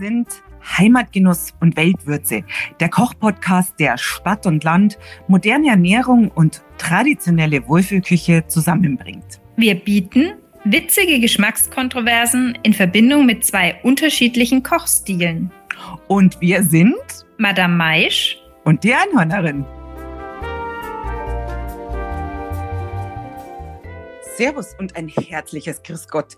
[0.00, 0.28] sind
[0.78, 2.42] Heimatgenuss und Weltwürze,
[2.80, 4.98] der Kochpodcast, der Stadt und Land,
[5.28, 9.40] moderne Ernährung und traditionelle Wohlfühlküche zusammenbringt.
[9.56, 10.32] Wir bieten
[10.64, 15.50] witzige Geschmackskontroversen in Verbindung mit zwei unterschiedlichen Kochstilen.
[16.08, 16.96] Und wir sind
[17.38, 19.64] Madame Maisch und die Einhörnerin.
[24.36, 26.36] Servus und ein herzliches Grüß Gott,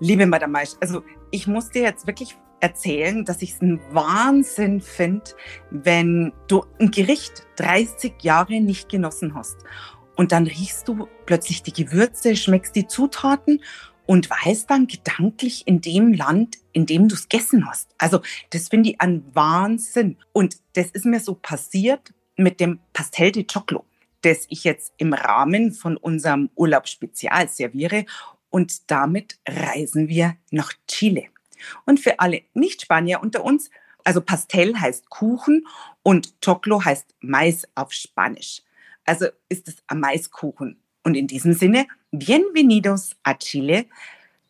[0.00, 0.70] liebe Madame Maisch.
[0.80, 2.36] Also ich muss dir jetzt wirklich
[2.66, 5.30] erzählen, dass ich es einen Wahnsinn finde,
[5.70, 9.58] wenn du ein Gericht 30 Jahre nicht genossen hast.
[10.16, 13.62] Und dann riechst du plötzlich die Gewürze, schmeckst die Zutaten
[14.06, 17.94] und weißt dann gedanklich in dem Land, in dem du es gegessen hast.
[17.98, 18.20] Also
[18.50, 20.16] das finde ich ein Wahnsinn.
[20.32, 23.84] Und das ist mir so passiert mit dem Pastel de Choclo,
[24.22, 28.06] das ich jetzt im Rahmen von unserem Urlaub spezial serviere.
[28.50, 31.28] Und damit reisen wir nach Chile.
[31.84, 33.70] Und für alle Nicht-Spanier unter uns,
[34.04, 35.66] also Pastel heißt Kuchen
[36.02, 38.62] und Choclo heißt Mais auf Spanisch.
[39.04, 40.80] Also ist es ein Maiskuchen.
[41.04, 43.86] Und in diesem Sinne, bienvenidos a Chile.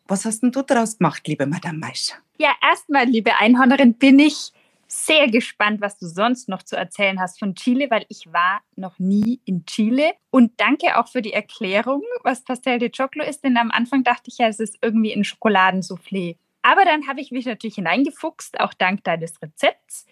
[0.07, 2.15] Was hast denn du daraus gemacht, liebe Madame Mais?
[2.37, 4.51] Ja, erstmal, liebe Einhornerin, bin ich
[4.87, 8.99] sehr gespannt, was du sonst noch zu erzählen hast von Chile, weil ich war noch
[8.99, 10.13] nie in Chile.
[10.29, 14.29] Und danke auch für die Erklärung, was Pastel de Choclo ist, denn am Anfang dachte
[14.29, 16.37] ich ja, es ist irgendwie ein Schokoladensoufflé.
[16.67, 20.05] Aber dann habe ich mich natürlich hineingefuchst, auch dank deines Rezepts.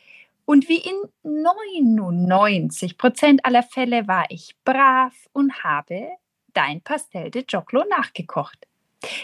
[0.45, 6.11] Und wie in 99 Prozent aller Fälle war ich brav und habe
[6.53, 8.67] dein Pastel de Choclo nachgekocht.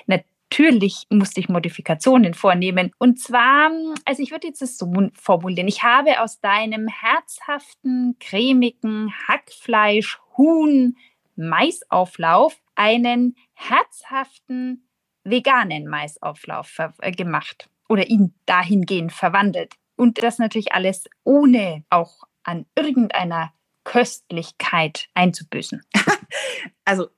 [0.08, 2.92] Natürlich musste ich Modifikationen vornehmen.
[2.98, 3.72] Und zwar,
[4.04, 5.70] also ich würde jetzt das so formulieren.
[5.70, 10.98] Ich habe aus deinem herzhaften, cremigen Hackfleisch, Huhn,
[11.38, 14.84] Maisauflauf einen herzhaften,
[15.24, 19.76] veganen Maisauflauf äh, gemacht oder ihn dahingehend verwandelt.
[19.96, 25.82] Und das natürlich alles ohne auch an irgendeiner Köstlichkeit einzubüßen.
[26.86, 27.10] Also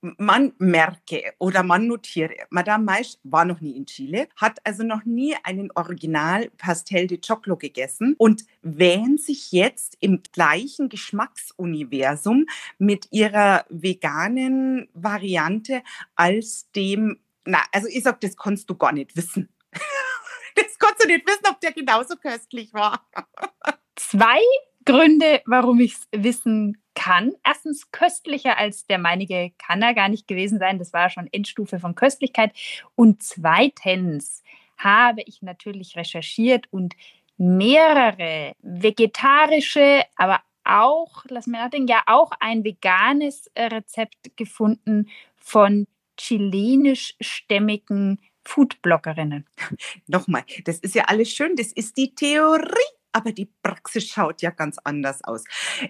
[0.00, 5.04] man merke oder man notiere, Madame Maisch war noch nie in Chile, hat also noch
[5.04, 12.46] nie einen Original Pastel de Choclo gegessen und wähnt sich jetzt im gleichen Geschmacksuniversum
[12.78, 15.82] mit ihrer veganen Variante
[16.14, 19.48] als dem na, also ich sag, das kannst du gar nicht wissen.
[20.54, 23.06] das kannst du nicht wissen, ob der genauso köstlich war.
[23.96, 24.40] Zwei
[24.84, 27.32] Gründe, warum ich es wissen kann.
[27.44, 30.78] Erstens, köstlicher als der meinige kann er gar nicht gewesen sein.
[30.78, 32.52] Das war schon Endstufe von Köstlichkeit.
[32.94, 34.42] Und zweitens
[34.76, 36.94] habe ich natürlich recherchiert und
[37.36, 45.86] mehrere vegetarische, aber auch, lass mir nachdenken, ja auch ein veganes Rezept gefunden von
[46.16, 49.46] chilenischstämmigen Foodbloggerinnen.
[50.06, 52.68] Nochmal, das ist ja alles schön, das ist die Theorie
[53.12, 55.44] aber die Praxis schaut ja ganz anders aus.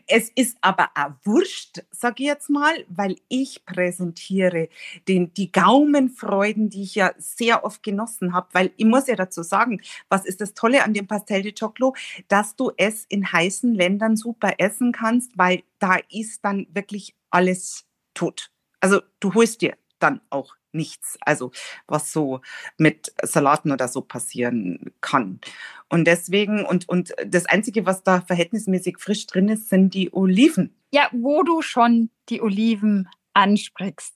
[0.07, 4.69] Es ist aber auch wurscht, sage ich jetzt mal, weil ich präsentiere
[5.09, 9.43] den, die Gaumenfreuden, die ich ja sehr oft genossen habe, weil ich muss ja dazu
[9.43, 11.95] sagen, was ist das Tolle an dem Pastel de Choclo,
[12.29, 17.87] dass du es in heißen Ländern super essen kannst, weil da ist dann wirklich alles
[18.15, 18.51] tot.
[18.81, 21.53] Also du holst dir dann auch nichts, also
[21.87, 22.41] was so
[22.79, 25.41] mit Salaten oder so passieren kann.
[25.89, 30.75] Und deswegen, und, und das Einzige, was da verhältnismäßig frisch drin ist, sind die Oliven.
[30.93, 34.15] Ja, wo du schon die Oliven ansprichst.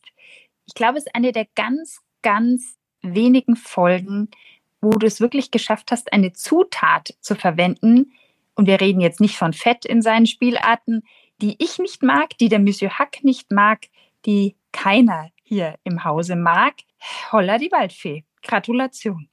[0.66, 4.30] Ich glaube, es ist eine der ganz, ganz wenigen Folgen,
[4.80, 8.12] wo du es wirklich geschafft hast, eine Zutat zu verwenden.
[8.54, 11.02] Und wir reden jetzt nicht von Fett in seinen Spielarten,
[11.40, 13.86] die ich nicht mag, die der Monsieur Hack nicht mag,
[14.24, 16.74] die keiner hier im Hause mag.
[17.30, 18.24] Holla die Waldfee.
[18.42, 19.28] Gratulation.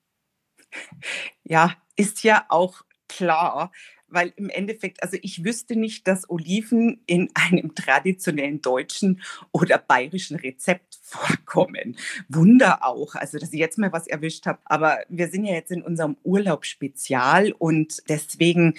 [1.44, 3.72] Ja, ist ja auch klar,
[4.08, 10.38] weil im Endeffekt, also ich wüsste nicht, dass Oliven in einem traditionellen deutschen oder bayerischen
[10.38, 11.98] Rezept vorkommen.
[12.30, 14.60] Wunder auch, also dass ich jetzt mal was erwischt habe.
[14.66, 18.76] Aber wir sind ja jetzt in unserem Urlaub spezial und deswegen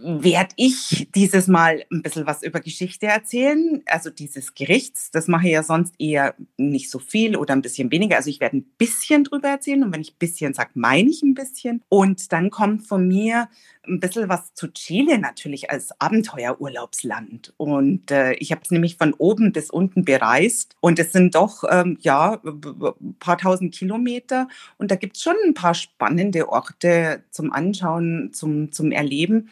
[0.00, 5.10] werde ich dieses Mal ein bisschen was über Geschichte erzählen, also dieses Gerichts.
[5.12, 8.16] Das mache ich ja sonst eher nicht so viel oder ein bisschen weniger.
[8.16, 11.22] Also ich werde ein bisschen drüber erzählen und wenn ich ein bisschen sage, meine ich
[11.22, 11.82] ein bisschen.
[11.88, 13.48] Und dann kommt von mir
[13.84, 17.52] ein bisschen was zu Chile natürlich als Abenteuerurlaubsland.
[17.56, 20.76] Und äh, ich habe es nämlich von oben bis unten bereist.
[20.80, 24.48] Und es sind doch, ähm, ja, ein paar tausend Kilometer.
[24.78, 29.50] Und da gibt es schon ein paar spannende Orte zum Anschauen, zum, zum Erleben.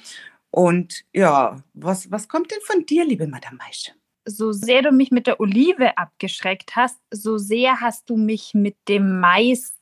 [0.50, 3.93] Und ja, was, was kommt denn von dir, liebe Madame Maische?
[4.25, 8.76] so sehr du mich mit der Olive abgeschreckt hast, so sehr hast du mich mit
[8.88, 9.75] dem Mais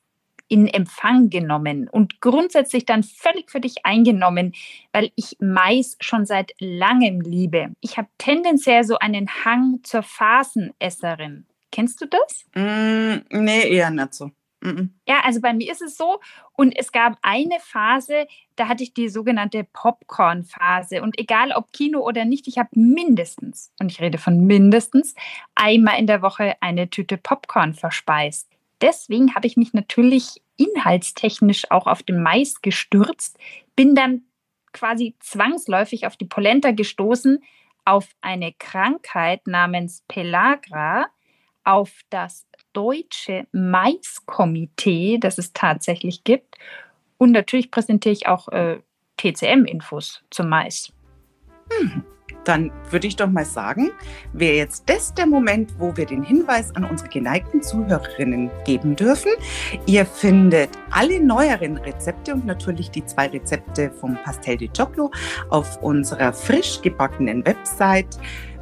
[0.49, 4.55] in Empfang genommen und grundsätzlich dann völlig für dich eingenommen,
[4.93, 7.73] weil ich Mais schon seit langem liebe.
[7.81, 11.47] Ich habe tendenziell so einen Hang zur Phasenesserin.
[11.71, 12.47] Kennst du das?
[12.55, 14.31] Mm, nee, eher nicht so.
[15.07, 16.21] Ja, also bei mir ist es so.
[16.53, 18.27] Und es gab eine Phase,
[18.57, 21.03] da hatte ich die sogenannte Popcorn-Phase.
[21.03, 25.15] Und egal ob Kino oder nicht, ich habe mindestens, und ich rede von mindestens,
[25.55, 28.49] einmal in der Woche eine Tüte Popcorn verspeist.
[28.81, 33.39] Deswegen habe ich mich natürlich inhaltstechnisch auch auf den Mais gestürzt,
[33.77, 34.23] bin dann
[34.73, 37.43] quasi zwangsläufig auf die Polenta gestoßen,
[37.85, 41.07] auf eine Krankheit namens Pelagra,
[41.69, 46.56] auf das Deutsche Maiskomitee, das es tatsächlich gibt.
[47.19, 48.79] Und natürlich präsentiere ich auch äh,
[49.19, 50.91] TCM-Infos zum Mais.
[51.70, 52.05] Hm.
[52.44, 53.91] Dann würde ich doch mal sagen,
[54.32, 59.32] wäre jetzt das der Moment, wo wir den Hinweis an unsere geneigten Zuhörerinnen geben dürfen.
[59.85, 65.11] Ihr findet alle neueren Rezepte und natürlich die zwei Rezepte vom Pastel de Choclo
[65.50, 68.19] auf unserer frisch gebackenen Website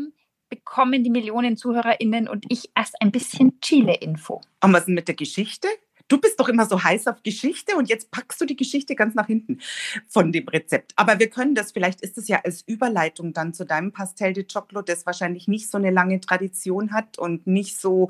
[0.48, 4.40] bekommen die Millionen ZuhörerInnen und ich erst ein bisschen Chile-Info?
[4.62, 5.66] Und was ist mit der Geschichte?
[6.08, 9.14] Du bist doch immer so heiß auf Geschichte und jetzt packst du die Geschichte ganz
[9.14, 9.58] nach hinten
[10.06, 10.92] von dem Rezept.
[10.96, 14.46] Aber wir können das, vielleicht ist es ja als Überleitung dann zu deinem Pastel de
[14.50, 18.08] Choclo, das wahrscheinlich nicht so eine lange Tradition hat und nicht so,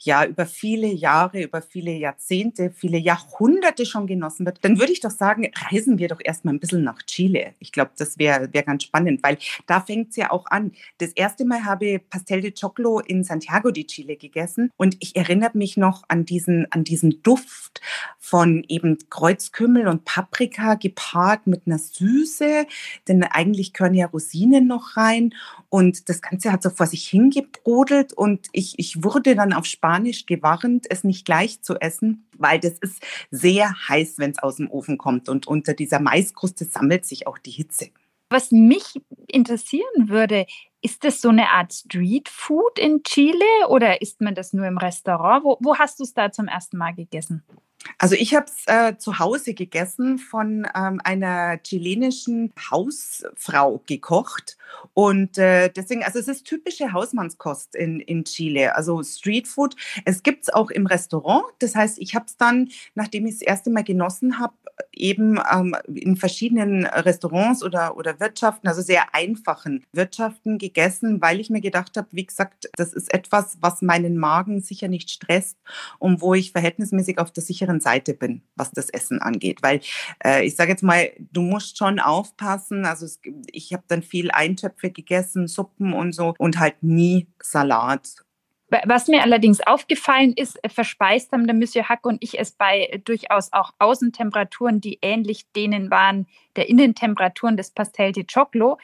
[0.00, 4.58] ja, über viele Jahre, über viele Jahrzehnte, viele Jahrhunderte schon genossen wird.
[4.62, 7.54] Dann würde ich doch sagen, reisen wir doch erstmal ein bisschen nach Chile.
[7.60, 9.38] Ich glaube, das wäre wär ganz spannend, weil
[9.68, 10.72] da fängt es ja auch an.
[10.98, 15.52] Das erste Mal habe Pastel de Choclo in Santiago de Chile gegessen und ich erinnere
[15.54, 17.80] mich noch an diesen, an diesen Duft Duft
[18.18, 22.66] von eben Kreuzkümmel und Paprika gepaart mit einer Süße,
[23.06, 25.34] denn eigentlich gehören ja Rosinen noch rein
[25.68, 30.26] und das Ganze hat so vor sich hingebrodelt und ich, ich wurde dann auf Spanisch
[30.26, 34.70] gewarnt, es nicht gleich zu essen, weil das ist sehr heiß, wenn es aus dem
[34.70, 37.90] Ofen kommt und unter dieser Maiskruste sammelt sich auch die Hitze.
[38.28, 40.46] Was mich interessieren würde,
[40.86, 45.42] ist das so eine Art Streetfood in Chile oder isst man das nur im Restaurant?
[45.42, 47.42] Wo, wo hast du es da zum ersten Mal gegessen?
[47.98, 54.56] Also ich habe es äh, zu Hause gegessen, von ähm, einer chilenischen Hausfrau gekocht.
[54.94, 59.76] Und äh, deswegen, also es ist typische Hausmannskost in, in Chile, also Streetfood.
[60.04, 61.44] Es gibt es auch im Restaurant.
[61.58, 64.54] Das heißt, ich habe es dann, nachdem ich es das erste Mal genossen habe,
[64.92, 71.50] eben ähm, in verschiedenen Restaurants oder, oder Wirtschaften, also sehr einfachen Wirtschaften gegessen, weil ich
[71.50, 75.58] mir gedacht habe, wie gesagt, das ist etwas, was meinen Magen sicher nicht stresst
[75.98, 79.62] und wo ich verhältnismäßig auf der sicheren Seite bin, was das Essen angeht.
[79.62, 79.80] Weil
[80.24, 82.84] äh, ich sage jetzt mal, du musst schon aufpassen.
[82.84, 83.20] Also es,
[83.50, 88.26] ich habe dann viel Eintöpfe gegessen, Suppen und so und halt nie Salat
[88.84, 92.86] was mir allerdings aufgefallen ist, äh, verspeist haben der Monsieur Hack und ich es bei
[92.86, 96.26] äh, durchaus auch Außentemperaturen, die ähnlich denen waren
[96.56, 98.78] der Innentemperaturen des Pastel de Choclo.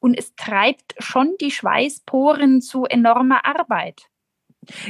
[0.00, 4.08] Und es treibt schon die Schweißporen zu enormer Arbeit.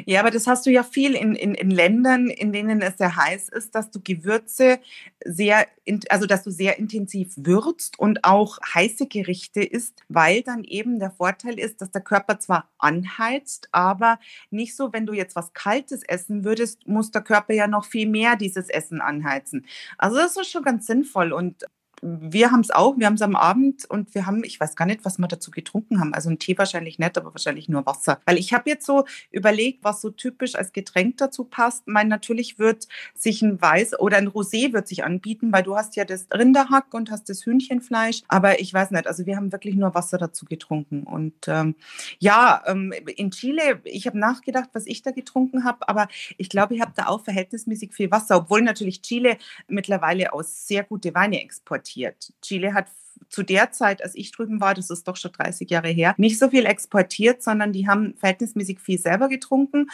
[0.06, 3.16] Ja, aber das hast du ja viel in, in, in Ländern, in denen es sehr
[3.16, 4.80] heiß ist, dass du Gewürze
[5.24, 5.66] sehr,
[6.08, 11.10] also dass du sehr intensiv würzt und auch heiße Gerichte isst, weil dann eben der
[11.10, 14.18] Vorteil ist, dass der Körper zwar anheizt, aber
[14.50, 18.08] nicht so, wenn du jetzt was Kaltes essen würdest, muss der Körper ja noch viel
[18.08, 19.66] mehr dieses Essen anheizen.
[19.96, 21.64] Also das ist schon ganz sinnvoll und
[22.02, 24.86] wir haben es auch, wir haben es am Abend und wir haben, ich weiß gar
[24.86, 26.14] nicht, was wir dazu getrunken haben.
[26.14, 28.20] Also ein Tee wahrscheinlich nicht, aber wahrscheinlich nur Wasser.
[28.24, 31.86] Weil ich habe jetzt so überlegt, was so typisch als Getränk dazu passt.
[31.86, 35.96] Mein natürlich wird sich ein Weiß oder ein Rosé wird sich anbieten, weil du hast
[35.96, 38.22] ja das Rinderhack und hast das Hühnchenfleisch.
[38.28, 41.02] Aber ich weiß nicht, also wir haben wirklich nur Wasser dazu getrunken.
[41.02, 41.74] Und ähm,
[42.18, 46.74] ja, ähm, in Chile, ich habe nachgedacht, was ich da getrunken habe, aber ich glaube,
[46.74, 49.36] ich habe da auch verhältnismäßig viel Wasser, obwohl natürlich Chile
[49.66, 52.32] mittlerweile aus sehr gute Weine exportiert exportiert.
[52.42, 52.86] Chile hat
[53.30, 56.38] zu der Zeit, als ich drüben war, das ist doch schon 30 Jahre her, nicht
[56.38, 59.90] so viel exportiert, sondern die haben verhältnismäßig viel selber getrunken.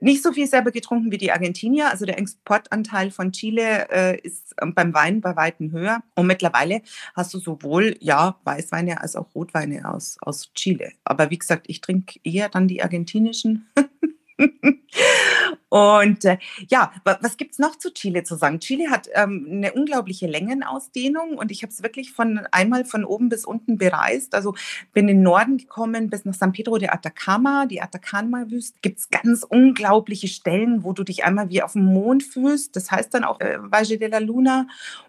[0.00, 1.90] Nicht so viel selber getrunken wie die Argentinier.
[1.90, 6.04] Also der Exportanteil von Chile äh, ist beim Wein bei Weitem höher.
[6.14, 6.82] Und mittlerweile
[7.14, 10.92] hast du sowohl ja Weißweine als auch Rotweine aus, aus Chile.
[11.02, 13.68] Aber wie gesagt, ich trinke eher dann die argentinischen.
[15.68, 18.60] und äh, ja, was gibt es noch zu Chile zu sagen?
[18.60, 23.28] Chile hat ähm, eine unglaubliche Längenausdehnung und ich habe es wirklich von einmal von oben
[23.28, 24.34] bis unten bereist.
[24.34, 24.54] Also
[24.92, 28.78] bin in den Norden gekommen bis nach San Pedro de Atacama, die Atacama-Wüste.
[28.80, 32.76] Gibt es ganz unglaubliche Stellen, wo du dich einmal wie auf dem Mond fühlst.
[32.76, 34.66] Das heißt dann auch äh, Valle de la Luna.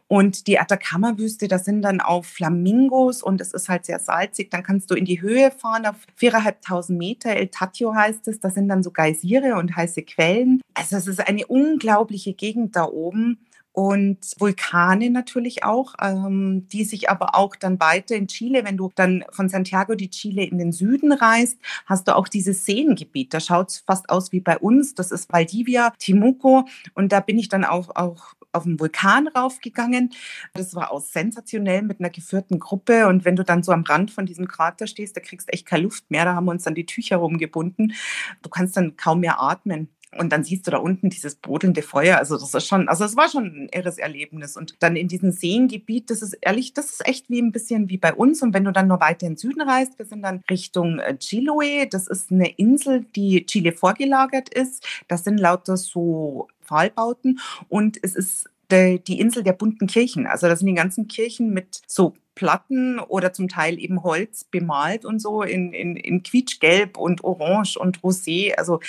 [0.10, 4.50] Und die Atacama-Wüste, das sind dann auch Flamingos und es ist halt sehr salzig.
[4.50, 7.30] Dann kannst du in die Höhe fahren auf 4.500 Meter.
[7.36, 8.40] El Tatio heißt es.
[8.40, 10.62] Das sind dann so Geysire und heiße Quellen.
[10.74, 13.38] Also es ist eine unglaubliche Gegend da oben
[13.72, 18.92] und Vulkane natürlich auch, ähm, die sich aber auch dann weiter in Chile, wenn du
[18.96, 23.34] dann von Santiago de Chile in den Süden reist, hast du auch dieses Seengebiet.
[23.34, 24.96] Da schaut es fast aus wie bei uns.
[24.96, 26.66] Das ist Valdivia, Timuco.
[26.96, 30.12] Und da bin ich dann auch, auch auf den Vulkan raufgegangen.
[30.54, 33.08] Das war auch sensationell mit einer geführten Gruppe.
[33.08, 35.66] Und wenn du dann so am Rand von diesem Krater stehst, da kriegst du echt
[35.66, 36.26] keine Luft mehr.
[36.26, 37.94] Da haben wir uns dann die Tücher rumgebunden.
[38.42, 39.90] Du kannst dann kaum mehr atmen.
[40.18, 42.18] Und dann siehst du da unten dieses brodelnde Feuer.
[42.18, 44.58] Also das ist schon, also es war schon ein irres Erlebnis.
[44.58, 47.98] Und dann in diesem Seengebiet, das ist ehrlich, das ist echt wie ein bisschen wie
[47.98, 48.42] bei uns.
[48.42, 51.16] Und wenn du dann nur weiter in den Süden reist, wir sind dann Richtung äh,
[51.18, 51.88] Chiloe.
[51.88, 54.86] Das ist eine Insel, die Chile vorgelagert ist.
[55.08, 60.28] Das sind lauter so Pfahlbauten und es ist die Insel der bunten Kirchen.
[60.28, 65.04] Also das sind die ganzen Kirchen mit so Platten oder zum Teil eben Holz bemalt
[65.04, 68.54] und so in, in, in quietschgelb und orange und rosé.
[68.56, 68.80] Also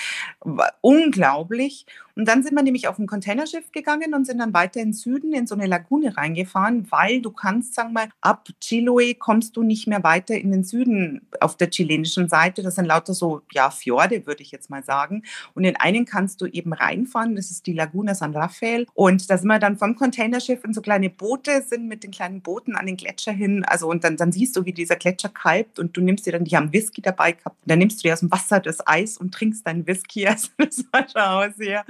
[0.81, 1.85] unglaublich.
[2.15, 5.33] Und dann sind wir nämlich auf ein Containerschiff gegangen und sind dann weiter in Süden
[5.33, 9.87] in so eine Lagune reingefahren, weil du kannst, sagen wir ab Chiloe kommst du nicht
[9.87, 12.63] mehr weiter in den Süden auf der chilenischen Seite.
[12.63, 15.23] Das sind lauter so, ja, Fjorde, würde ich jetzt mal sagen.
[15.55, 18.87] Und in einen kannst du eben reinfahren, das ist die Laguna San Rafael.
[18.95, 22.43] Und da sind wir dann vom Containerschiff in so kleine Boote, sind mit den kleinen
[22.43, 23.65] Booten an den Gletscher hin.
[23.65, 26.45] Also, und dann, dann siehst du, wie dieser Gletscher kalbt und du nimmst dir dann,
[26.45, 27.57] die haben Whisky dabei gehabt.
[27.63, 30.27] Und dann nimmst du dir aus dem Wasser das Eis und trinkst deinen Whisky.
[30.31, 31.85] Also, das war schon sehr,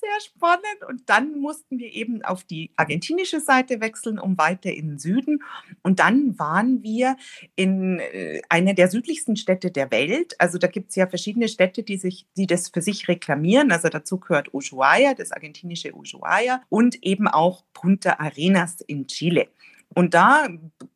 [0.00, 0.62] sehr spannend.
[0.88, 5.42] Und dann mussten wir eben auf die argentinische Seite wechseln, um weiter in den Süden.
[5.82, 7.16] Und dann waren wir
[7.54, 10.34] in äh, einer der südlichsten Städte der Welt.
[10.40, 13.72] Also da gibt es ja verschiedene Städte, die, sich, die das für sich reklamieren.
[13.72, 19.48] Also dazu gehört Ushuaia, das argentinische Ushuaia und eben auch Punta Arenas in Chile.
[19.94, 20.48] Und da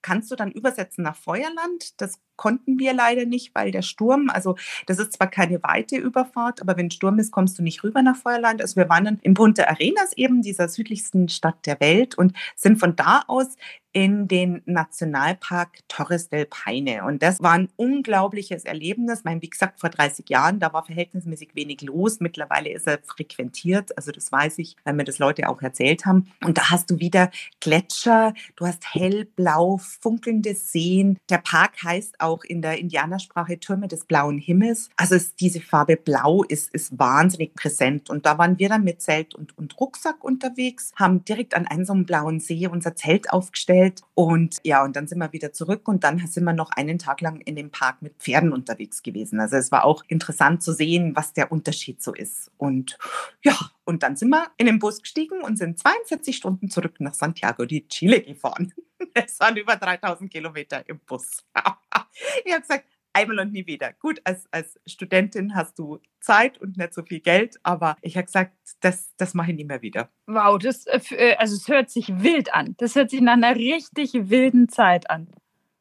[0.02, 2.00] kannst du dann übersetzen nach Feuerland.
[2.00, 6.61] Das konnten wir leider nicht, weil der Sturm, also das ist zwar keine weite Überfahrt,
[6.61, 8.62] aber wenn Sturm ist, kommst du nicht rüber nach Feuerland.
[8.62, 12.78] Also wir waren dann in Punta Arenas eben, dieser südlichsten Stadt der Welt und sind
[12.78, 13.57] von da aus
[13.97, 17.05] in den Nationalpark Torres del Paine.
[17.05, 19.21] Und das war ein unglaubliches Erlebnis.
[19.21, 22.21] Ich meine, wie gesagt, vor 30 Jahren, da war verhältnismäßig wenig los.
[22.21, 23.97] Mittlerweile ist er frequentiert.
[23.97, 26.31] Also das weiß ich, weil mir das Leute auch erzählt haben.
[26.45, 31.19] Und da hast du wieder Gletscher, du hast hellblau funkelnde Seen.
[31.31, 34.90] Der Park heißt auch in der Indianersprache Türme des blauen Himmels.
[34.97, 38.11] Also es, diese Farbe Blau ist, ist wahnsinnig präsent.
[38.11, 41.85] Und da waren wir dann mit Zelt und, und Rucksack unterwegs, haben direkt an einem
[41.85, 44.02] so einem blauen See unser Zelt aufgestellt.
[44.14, 47.21] Und ja, und dann sind wir wieder zurück und dann sind wir noch einen Tag
[47.21, 49.40] lang in dem Park mit Pferden unterwegs gewesen.
[49.40, 52.50] Also es war auch interessant zu sehen, was der Unterschied so ist.
[52.59, 52.99] Und
[53.42, 53.56] ja,
[53.87, 57.64] und dann sind wir in den Bus gestiegen und sind 42 Stunden zurück nach Santiago
[57.64, 58.75] de Chile gefahren.
[59.12, 61.45] Es waren über 3000 Kilometer im Bus.
[62.45, 63.93] ich habe gesagt, einmal und nie wieder.
[63.93, 68.25] Gut, als, als Studentin hast du Zeit und nicht so viel Geld, aber ich habe
[68.25, 70.11] gesagt, das, das mache ich nie mehr wieder.
[70.26, 72.75] Wow, das, äh, äh, also es hört sich wild an.
[72.78, 75.28] Das hört sich nach einer richtig wilden Zeit an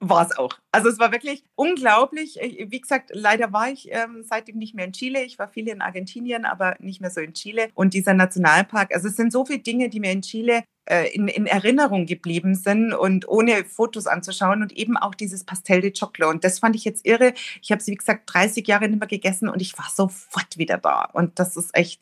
[0.09, 0.57] war es auch.
[0.71, 2.39] Also es war wirklich unglaublich.
[2.41, 5.23] Wie gesagt, leider war ich ähm, seitdem nicht mehr in Chile.
[5.23, 7.69] Ich war viel in Argentinien, aber nicht mehr so in Chile.
[7.73, 11.27] Und dieser Nationalpark, also es sind so viele Dinge, die mir in Chile äh, in,
[11.27, 16.31] in, Erinnerung geblieben sind und ohne Fotos anzuschauen und eben auch dieses Pastel de Chocolate.
[16.31, 17.33] Und das fand ich jetzt irre.
[17.61, 20.77] Ich habe sie, wie gesagt, 30 Jahre nicht mehr gegessen und ich war sofort wieder
[20.77, 21.09] da.
[21.13, 22.01] Und das ist echt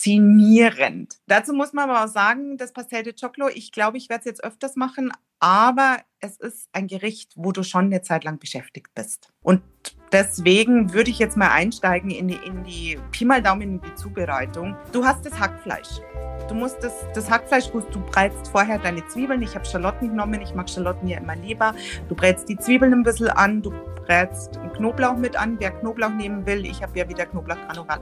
[0.00, 1.18] faszinierend.
[1.26, 4.26] Dazu muss man aber auch sagen, das Pastel de Chocolate, ich glaube, ich werde es
[4.26, 8.88] jetzt öfters machen, aber es ist ein Gericht, wo du schon eine Zeit lang beschäftigt
[8.94, 9.28] bist.
[9.42, 9.62] Und
[10.12, 13.94] deswegen würde ich jetzt mal einsteigen in die, in die Pi mal Daumen in die
[13.94, 14.76] Zubereitung.
[14.92, 16.00] Du hast das Hackfleisch.
[16.48, 19.40] Du musst das, das Hackfleisch, du brätst vorher deine Zwiebeln.
[19.42, 21.74] Ich habe Schalotten genommen, ich mag Schalotten ja immer lieber.
[22.08, 23.70] Du brätst die Zwiebeln ein bisschen an, du
[24.04, 25.56] brätst Knoblauch mit an.
[25.60, 28.00] Wer Knoblauch nehmen will, ich habe ja wieder Knoblauchgranulat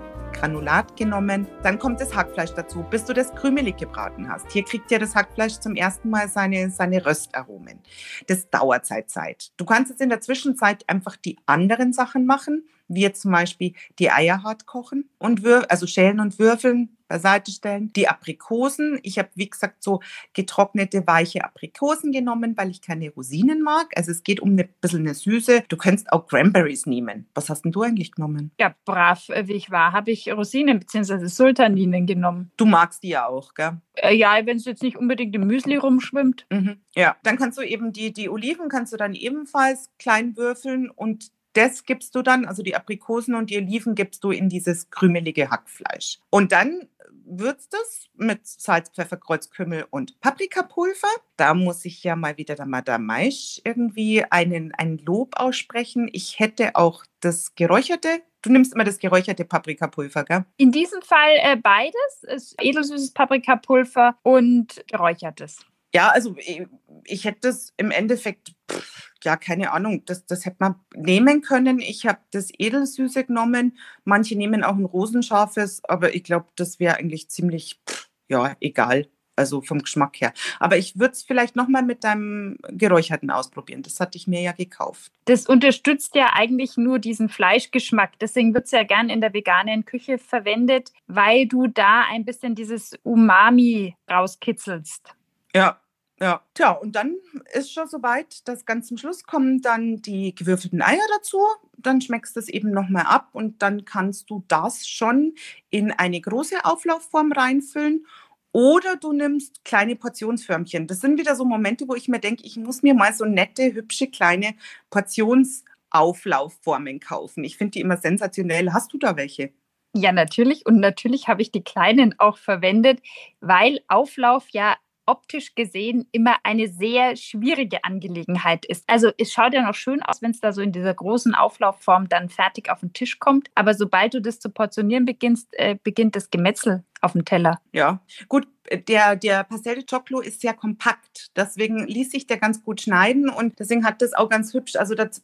[0.97, 1.47] genommen.
[1.63, 4.51] Dann kommt das Hackfleisch dazu, bis du das krümelig gebraten hast.
[4.53, 7.81] Hier kriegt ja das Hackfleisch zum ersten Mal seine, seine Röstaromen.
[8.27, 9.51] Das dauert Zeit, Zeit.
[9.57, 14.11] Du kannst jetzt in der Zwischenzeit einfach die anderen Sachen machen, jetzt zum Beispiel die
[14.11, 17.93] Eier hart kochen und also schälen und würfeln beiseite stellen.
[17.95, 20.01] Die Aprikosen, ich habe wie gesagt so
[20.35, 23.89] getrocknete weiche Aprikosen genommen, weil ich keine Rosinen mag.
[23.97, 25.65] Also es geht um ein bisschen eine Süße.
[25.69, 27.27] Du könntest auch Cranberries nehmen.
[27.35, 28.53] Was hast denn du eigentlich genommen?
[28.61, 31.27] Ja, brav äh, wie ich war, habe ich Rosinen bzw.
[31.27, 32.53] Sultaninen genommen.
[32.57, 33.81] Du magst die ja auch, gell?
[33.95, 36.47] Äh, ja, wenn es jetzt nicht unbedingt im Müsli rumschwimmt.
[36.51, 36.77] Mhm.
[36.95, 41.31] Ja, dann kannst du eben die, die Oliven kannst du dann ebenfalls klein würfeln und
[41.59, 45.51] das gibst du dann, also die Aprikosen und die Oliven gibst du in dieses krümelige
[45.51, 46.19] Hackfleisch.
[46.31, 46.89] Und dann
[47.25, 51.09] würzt es mit Salz, Pfeffer, Kreuzkümmel und Paprikapulver.
[51.37, 56.09] Da muss ich ja mal wieder der Madame Maisch irgendwie einen, ein Lob aussprechen.
[56.13, 60.45] Ich hätte auch das geräucherte Du nimmst immer das geräucherte Paprikapulver, gell?
[60.59, 65.59] In diesem Fall äh, beides, ist edelsüßes Paprikapulver und geräuchertes.
[65.93, 66.63] Ja, also ich,
[67.05, 71.81] ich hätte das im Endeffekt, pff, ja, keine Ahnung, das, das hätte man nehmen können.
[71.81, 73.79] Ich habe das Edelsüße genommen.
[74.05, 77.81] Manche nehmen auch ein rosenscharfes, aber ich glaube, das wäre eigentlich ziemlich,
[78.29, 79.09] ja, egal.
[79.37, 80.33] Also vom Geschmack her.
[80.59, 83.83] Aber ich würde es vielleicht nochmal mit deinem Geräucherten ausprobieren.
[83.83, 85.13] Das hatte ich mir ja gekauft.
[85.27, 88.19] Das unterstützt ja eigentlich nur diesen Fleischgeschmack.
[88.19, 92.57] Deswegen wird es ja gern in der veganen Küche verwendet, weil du da ein bisschen
[92.57, 95.15] dieses Umami rauskitzelst.
[95.55, 95.81] Ja,
[96.21, 97.15] ja, tja, und dann
[97.53, 101.39] ist schon soweit, dass ganz zum Schluss kommen dann die gewürfelten Eier dazu.
[101.77, 105.35] Dann schmeckst du es eben nochmal ab und dann kannst du das schon
[105.71, 108.05] in eine große Auflaufform reinfüllen.
[108.51, 110.89] Oder du nimmst kleine Portionsförmchen.
[110.89, 113.73] Das sind wieder so Momente, wo ich mir denke, ich muss mir mal so nette,
[113.73, 114.57] hübsche, kleine
[114.91, 117.45] Portionsauflaufformen kaufen.
[117.45, 118.73] Ich finde die immer sensationell.
[118.73, 119.53] Hast du da welche?
[119.95, 120.67] Ja, natürlich.
[120.67, 123.01] Und natürlich habe ich die kleinen auch verwendet,
[123.41, 124.77] weil Auflauf ja
[125.09, 128.85] optisch gesehen immer eine sehr schwierige Angelegenheit ist.
[128.87, 132.09] Also es schaut ja noch schön aus, wenn es da so in dieser großen Auflaufform
[132.09, 133.49] dann fertig auf den Tisch kommt.
[133.55, 137.61] Aber sobald du das zu portionieren beginnst, äh, beginnt das Gemetzel auf dem Teller.
[137.73, 138.47] Ja, gut,
[138.89, 141.31] der, der Pastel de Choclo ist sehr kompakt.
[141.37, 144.95] Deswegen ließ sich der ganz gut schneiden und deswegen hat das auch ganz hübsch, also
[144.95, 145.23] das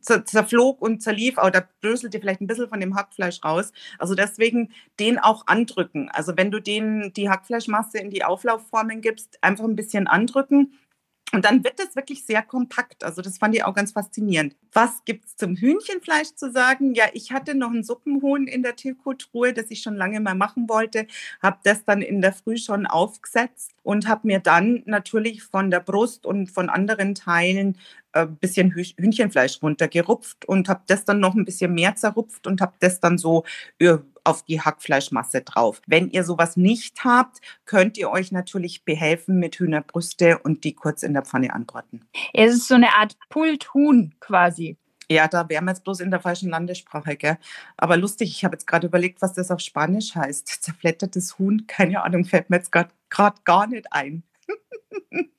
[0.00, 3.72] zerflog und zerlief auch, da bröselte vielleicht ein bisschen von dem Hackfleisch raus.
[3.98, 6.08] Also deswegen den auch andrücken.
[6.10, 10.78] Also wenn du den, die Hackfleischmasse in die Auflaufformen gibst, einfach ein bisschen andrücken
[11.34, 13.04] und dann wird es wirklich sehr kompakt.
[13.04, 14.56] Also das fand ich auch ganz faszinierend.
[14.72, 16.94] Was gibt es zum Hühnchenfleisch zu sagen?
[16.94, 20.68] Ja, ich hatte noch ein Suppenhuhn in der Tiefkühltruhe, das ich schon lange mal machen
[20.68, 21.06] wollte.
[21.42, 25.80] Habe das dann in der Früh schon aufgesetzt und habe mir dann natürlich von der
[25.80, 27.78] Brust und von anderen Teilen
[28.14, 32.60] ein äh, bisschen Hühnchenfleisch runtergerupft und habe das dann noch ein bisschen mehr zerrupft und
[32.60, 33.44] habe das dann so
[33.78, 35.82] äh, auf die Hackfleischmasse drauf.
[35.86, 41.02] Wenn ihr sowas nicht habt, könnt ihr euch natürlich behelfen mit Hühnerbrüste und die kurz
[41.02, 42.06] in der Pfanne anbraten.
[42.32, 44.78] Es ist so eine Art Pulthuhn quasi.
[45.10, 47.36] Ja, da wären wir jetzt bloß in der falschen Landessprache, gell?
[47.76, 50.48] Aber lustig, ich habe jetzt gerade überlegt, was das auf Spanisch heißt.
[50.62, 52.90] Zerflettertes Huhn, keine Ahnung, fällt mir jetzt gerade
[53.44, 54.22] gar nicht ein.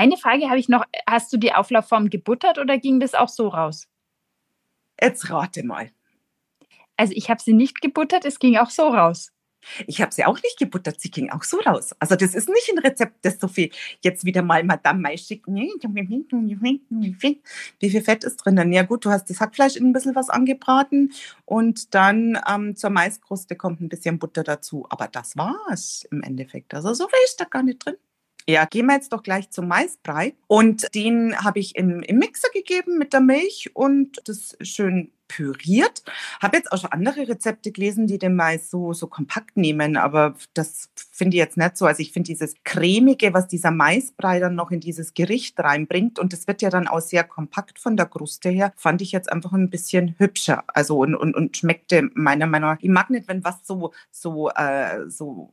[0.00, 0.86] Eine Frage habe ich noch.
[1.06, 3.86] Hast du die Auflaufform gebuttert oder ging das auch so raus?
[4.98, 5.90] Jetzt rate mal.
[6.96, 9.30] Also ich habe sie nicht gebuttert, es ging auch so raus.
[9.86, 11.94] Ich habe sie auch nicht gebuttert, sie ging auch so raus.
[11.98, 13.68] Also das ist nicht ein Rezept, das so viel
[14.00, 15.46] jetzt wieder mal Madame Mais schickt.
[15.46, 15.70] Wie
[17.90, 18.72] viel Fett ist drin?
[18.72, 21.12] Ja gut, du hast das Hackfleisch in ein bisschen was angebraten
[21.44, 24.86] und dann ähm, zur Maiskruste kommt ein bisschen Butter dazu.
[24.88, 26.72] Aber das war's im Endeffekt.
[26.72, 27.96] Also so viel ist da gar nicht drin.
[28.48, 30.34] Ja, gehen wir jetzt doch gleich zum Maisbrei.
[30.46, 36.02] Und den habe ich im, im Mixer gegeben mit der Milch und das schön püriert.
[36.42, 40.34] Habe jetzt auch schon andere Rezepte gelesen, die den Mais so, so kompakt nehmen, aber
[40.54, 41.86] das finde ich jetzt nicht so.
[41.86, 46.32] Also ich finde dieses cremige, was dieser Maisbrei dann noch in dieses Gericht reinbringt und
[46.32, 49.52] das wird ja dann auch sehr kompakt von der Kruste her, fand ich jetzt einfach
[49.52, 50.64] ein bisschen hübscher.
[50.66, 52.78] Also und, und, und schmeckte meiner Meinung nach.
[52.80, 55.50] Ich mag nicht, wenn was so, so, äh, so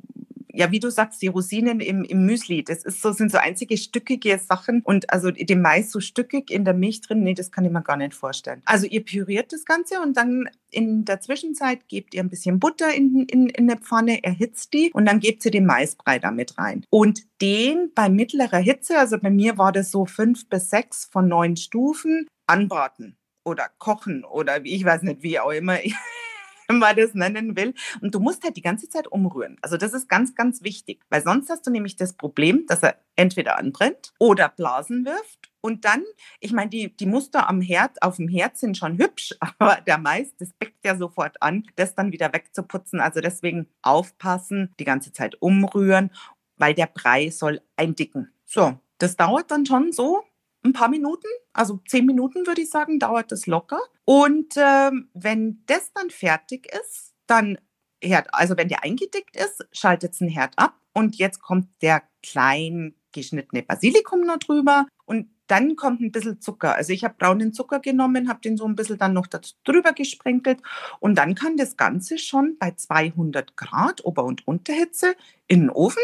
[0.58, 3.78] ja, wie du sagst, die Rosinen im, im Müsli, das ist so, sind so einzige
[3.78, 7.63] stückige Sachen und also den Mais so stückig in der Milch drin, nee, das kann
[7.63, 8.63] ich mir gar nicht vorstellen.
[8.65, 12.91] Also ihr püriert das Ganze und dann in der Zwischenzeit gebt ihr ein bisschen Butter
[12.91, 16.84] in, in, in eine Pfanne, erhitzt die und dann gebt ihr den Maisbrei damit rein.
[16.89, 21.28] Und den bei mittlerer Hitze, also bei mir war das so fünf bis sechs von
[21.28, 25.78] neun Stufen, anbraten oder kochen oder ich weiß nicht, wie auch immer.
[26.68, 27.74] wenn man das nennen will.
[28.02, 29.58] Und du musst halt die ganze Zeit umrühren.
[29.62, 32.98] Also das ist ganz, ganz wichtig, weil sonst hast du nämlich das Problem, dass er
[33.16, 35.52] entweder anbrennt oder Blasen wirft.
[35.62, 36.04] Und dann,
[36.40, 39.98] ich meine, die, die Muster am Herd, auf dem Herd sind schon hübsch, aber der
[39.98, 43.00] Mais, das beckt ja sofort an, das dann wieder wegzuputzen.
[43.00, 46.12] Also deswegen aufpassen, die ganze Zeit umrühren,
[46.58, 48.32] weil der Brei soll eindicken.
[48.46, 50.24] So, das dauert dann schon so
[50.68, 53.80] ein paar Minuten, also zehn Minuten würde ich sagen, dauert das locker.
[54.06, 57.58] Und ähm, wenn das dann fertig ist, dann
[58.02, 62.04] Herd, also wenn der eingedickt ist, schaltet es den Herd ab und jetzt kommt der
[62.22, 66.76] klein geschnittene Basilikum noch drüber und dann kommt ein bisschen Zucker.
[66.76, 69.28] Also ich habe braunen Zucker genommen, habe den so ein bisschen dann noch
[69.64, 70.62] drüber gesprenkelt
[71.00, 75.16] und dann kann das Ganze schon bei 200 Grad Ober- und Unterhitze
[75.48, 76.04] in den Ofen,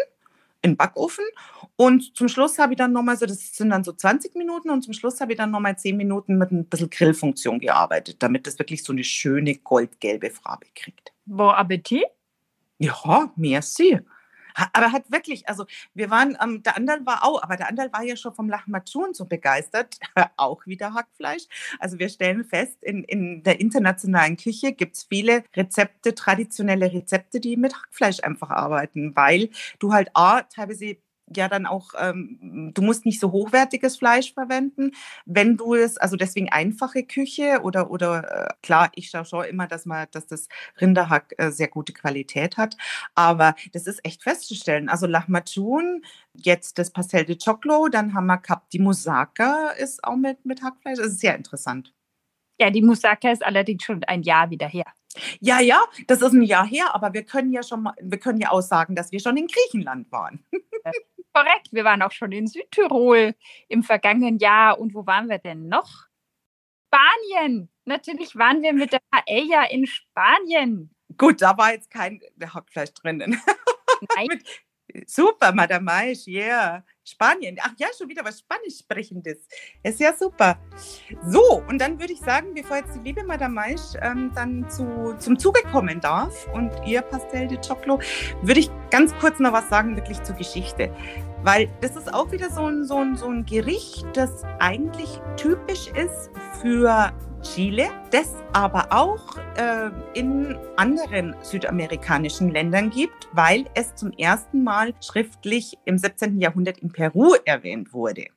[0.63, 1.25] in Backofen
[1.75, 4.81] und zum Schluss habe ich dann nochmal so, das sind dann so 20 Minuten und
[4.83, 8.57] zum Schluss habe ich dann nochmal 10 Minuten mit ein bisschen Grillfunktion gearbeitet, damit das
[8.59, 11.13] wirklich so eine schöne goldgelbe Farbe kriegt.
[11.25, 12.05] Bon Appetit?
[12.79, 13.99] Ja, merci.
[14.73, 18.03] Aber hat wirklich, also wir waren, ähm, der Andal war auch, aber der Andal war
[18.03, 19.97] ja schon vom Lahmacun so begeistert,
[20.37, 21.43] auch wieder Hackfleisch.
[21.79, 27.39] Also wir stellen fest, in, in der internationalen Küche gibt es viele Rezepte, traditionelle Rezepte,
[27.39, 30.97] die mit Hackfleisch einfach arbeiten, weil du halt A, teilweise
[31.35, 34.91] ja dann auch, ähm, du musst nicht so hochwertiges Fleisch verwenden.
[35.25, 39.67] Wenn du es, also deswegen einfache Küche oder, oder äh, klar, ich schaue schon immer,
[39.67, 40.47] dass man, dass das
[40.81, 42.77] Rinderhack äh, sehr gute Qualität hat.
[43.15, 44.89] Aber das ist echt festzustellen.
[44.89, 50.15] Also Lahmacun, jetzt das Pastel de Choclo, dann haben wir gehabt, die Moussaka ist auch
[50.15, 50.97] mit, mit Hackfleisch.
[50.97, 51.93] Das ist sehr interessant.
[52.59, 54.85] Ja, die Moussaka ist allerdings schon ein Jahr wieder her.
[55.39, 58.39] Ja, ja, das ist ein Jahr her, aber wir können ja schon mal, wir können
[58.39, 60.43] ja auch sagen, dass wir schon in Griechenland waren.
[61.33, 63.33] Korrekt, wir waren auch schon in Südtirol
[63.67, 64.79] im vergangenen Jahr.
[64.79, 66.07] Und wo waren wir denn noch?
[66.87, 67.69] Spanien.
[67.85, 70.93] Natürlich waren wir mit der Paella in Spanien.
[71.17, 73.41] Gut, da war jetzt kein Hackfleisch drinnen.
[74.15, 74.43] Nein.
[75.07, 76.83] Super, Madame Maisch, yeah.
[77.03, 77.57] Spanien.
[77.61, 79.47] Ach ja, schon wieder was Spanisch sprechendes.
[79.83, 80.57] Ist ja super.
[81.27, 85.15] So, und dann würde ich sagen, bevor jetzt die liebe Madame Maisch ähm, dann zu,
[85.19, 87.99] zum Zuge kommen darf und ihr Pastel de Choclo,
[88.41, 90.93] würde ich ganz kurz noch was sagen, wirklich zur Geschichte.
[91.43, 95.87] Weil das ist auch wieder so ein, so ein, so ein Gericht, das eigentlich typisch
[95.87, 96.29] ist
[96.61, 97.11] für
[97.43, 104.93] Chile, das aber auch äh, in anderen südamerikanischen Ländern gibt, weil es zum ersten Mal
[105.01, 106.39] schriftlich im 17.
[106.39, 108.27] Jahrhundert in Peru erwähnt wurde.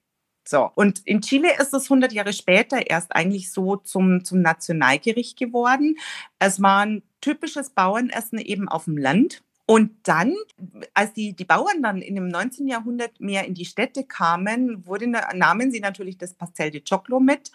[0.46, 5.38] So, und in Chile ist es 100 Jahre später erst eigentlich so zum, zum Nationalgericht
[5.38, 5.96] geworden.
[6.38, 9.42] Es war ein typisches Bauernessen eben auf dem Land.
[9.68, 10.32] Und dann,
[10.94, 12.68] als die, die Bauern dann in dem 19.
[12.68, 17.50] Jahrhundert mehr in die Städte kamen, wurde, nahmen sie natürlich das Pastel de Choclo mit.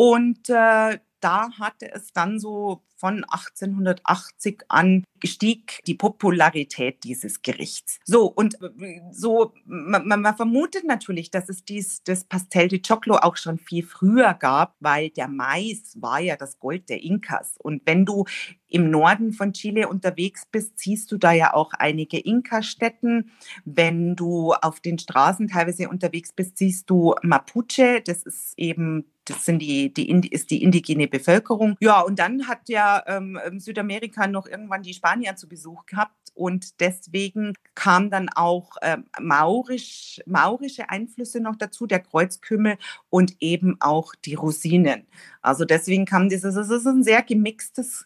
[0.00, 7.98] Und äh, da hatte es dann so von 1880 an gestieg die Popularität dieses Gerichts.
[8.04, 13.16] So, und äh, so, man, man, vermutet natürlich, dass es dies, das Pastel de Choclo
[13.16, 17.56] auch schon viel früher gab, weil der Mais war ja das Gold der Inkas.
[17.58, 18.24] Und wenn du
[18.68, 23.32] im Norden von Chile unterwegs bist, siehst du da ja auch einige Inka-Städten.
[23.64, 28.02] Wenn du auf den Straßen teilweise unterwegs bist, siehst du Mapuche.
[28.04, 31.76] Das ist eben das sind die, die, ist die indigene Bevölkerung.
[31.80, 36.80] Ja, und dann hat ja ähm, Südamerika noch irgendwann die Spanier zu Besuch gehabt und
[36.80, 42.78] deswegen kam dann auch ähm, maurisch, maurische Einflüsse noch dazu, der Kreuzkümmel
[43.10, 45.06] und eben auch die Rosinen.
[45.42, 48.04] Also deswegen kam dieses, es ist ein sehr gemixtes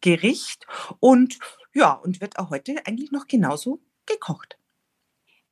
[0.00, 0.66] Gericht
[1.00, 1.38] und
[1.74, 4.58] ja, und wird auch heute eigentlich noch genauso gekocht.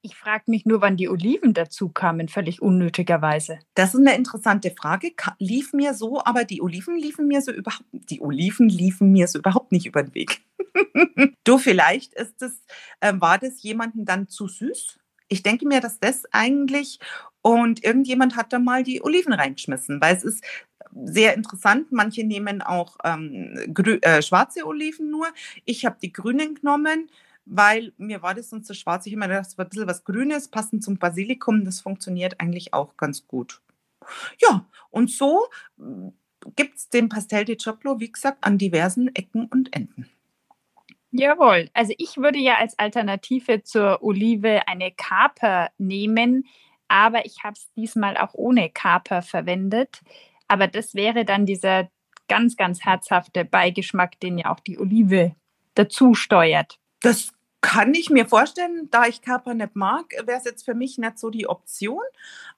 [0.03, 3.59] Ich frage mich nur, wann die Oliven dazu kamen, völlig unnötigerweise.
[3.75, 5.13] Das ist eine interessante Frage.
[5.39, 9.39] Lief mir so, aber die Oliven liefen mir so überhaupt, die Oliven liefen mir so
[9.39, 10.41] überhaupt nicht über den Weg.
[11.45, 12.63] du, vielleicht ist es,
[13.01, 14.99] äh, war das jemandem dann zu süß?
[15.29, 16.99] Ich denke mir, dass das eigentlich
[17.43, 20.43] und irgendjemand hat da mal die Oliven reingeschmissen, weil es ist
[21.05, 21.93] sehr interessant.
[21.93, 23.55] Manche nehmen auch ähm,
[24.03, 25.27] äh, schwarze Oliven nur.
[25.67, 27.11] Ich habe die grünen genommen
[27.45, 29.07] weil mir war das sonst so schwarz.
[29.07, 31.65] Ich immer das war ein bisschen was Grünes, passend zum Basilikum.
[31.65, 33.61] Das funktioniert eigentlich auch ganz gut.
[34.41, 36.13] Ja, und so hm,
[36.57, 40.09] gibt es den Pastel de Choclo, wie gesagt, an diversen Ecken und Enden.
[41.13, 41.71] Jawohl.
[41.75, 46.47] Also ich würde ja als Alternative zur Olive eine Kaper nehmen,
[46.89, 50.01] aber ich habe es diesmal auch ohne Kaper verwendet.
[50.47, 51.89] Aber das wäre dann dieser
[52.29, 55.35] ganz, ganz herzhafte Beigeschmack, den ja auch die Olive
[55.75, 56.80] dazu steuert.
[57.01, 57.33] Das
[57.63, 61.19] kann ich mir vorstellen, da ich Kapern nicht mag, wäre es jetzt für mich nicht
[61.19, 62.03] so die Option.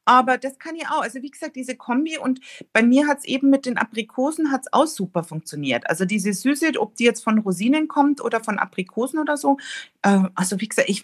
[0.05, 1.03] Aber das kann ich auch.
[1.03, 2.41] Also wie gesagt, diese Kombi und
[2.73, 5.89] bei mir hat es eben mit den Aprikosen hat's auch super funktioniert.
[5.89, 9.59] Also diese Süße, ob die jetzt von Rosinen kommt oder von Aprikosen oder so.
[10.03, 11.03] Äh, also wie gesagt, ich,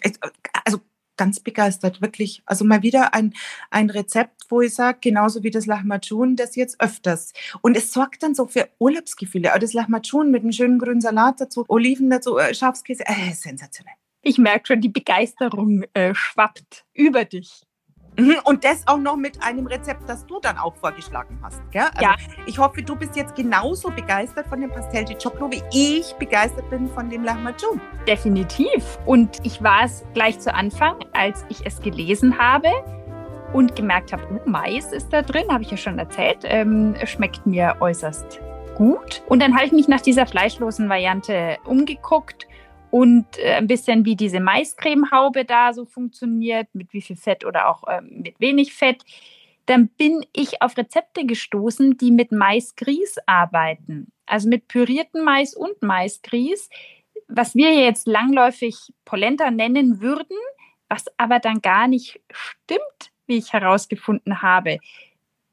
[0.65, 0.79] also
[1.19, 2.41] ganz begeistert, wirklich.
[2.45, 3.33] Also mal wieder ein,
[3.71, 7.33] ein Rezept, wo ich sage, genauso wie das Lahmacun, das jetzt öfters.
[7.61, 9.51] Und es sorgt dann so für Urlaubsgefühle.
[9.51, 13.95] Aber das Lahmacun mit einem schönen grünen Salat dazu, Oliven dazu, äh, Schafskäse, äh, sensationell.
[14.21, 17.63] Ich merke schon, die Begeisterung äh, schwappt über dich.
[18.19, 21.61] Mhm, und das auch noch mit einem Rezept, das du dann auch vorgeschlagen hast.
[21.71, 21.83] Gell?
[21.95, 22.15] Also ja.
[22.45, 26.69] Ich hoffe, du bist jetzt genauso begeistert von dem Pastel di Choclo, wie ich begeistert
[26.69, 27.79] bin von dem Lahmacun.
[28.07, 28.99] Definitiv.
[29.05, 32.69] Und ich war es gleich zu Anfang, als ich es gelesen habe
[33.53, 37.45] und gemerkt habe, oh, Mais ist da drin, habe ich ja schon erzählt, ähm, schmeckt
[37.45, 38.39] mir äußerst
[38.75, 39.23] gut.
[39.27, 42.47] Und dann habe ich mich nach dieser fleischlosen Variante umgeguckt
[42.91, 47.69] und äh, ein bisschen wie diese Maiscremehaube da so funktioniert, mit wie viel Fett oder
[47.69, 49.03] auch ähm, mit wenig Fett.
[49.65, 54.11] Dann bin ich auf Rezepte gestoßen, die mit Maisgrieß arbeiten.
[54.25, 56.69] Also mit pürierten Mais und Maisgrieß,
[57.27, 60.37] was wir jetzt langläufig Polenta nennen würden,
[60.87, 64.79] was aber dann gar nicht stimmt, wie ich herausgefunden habe.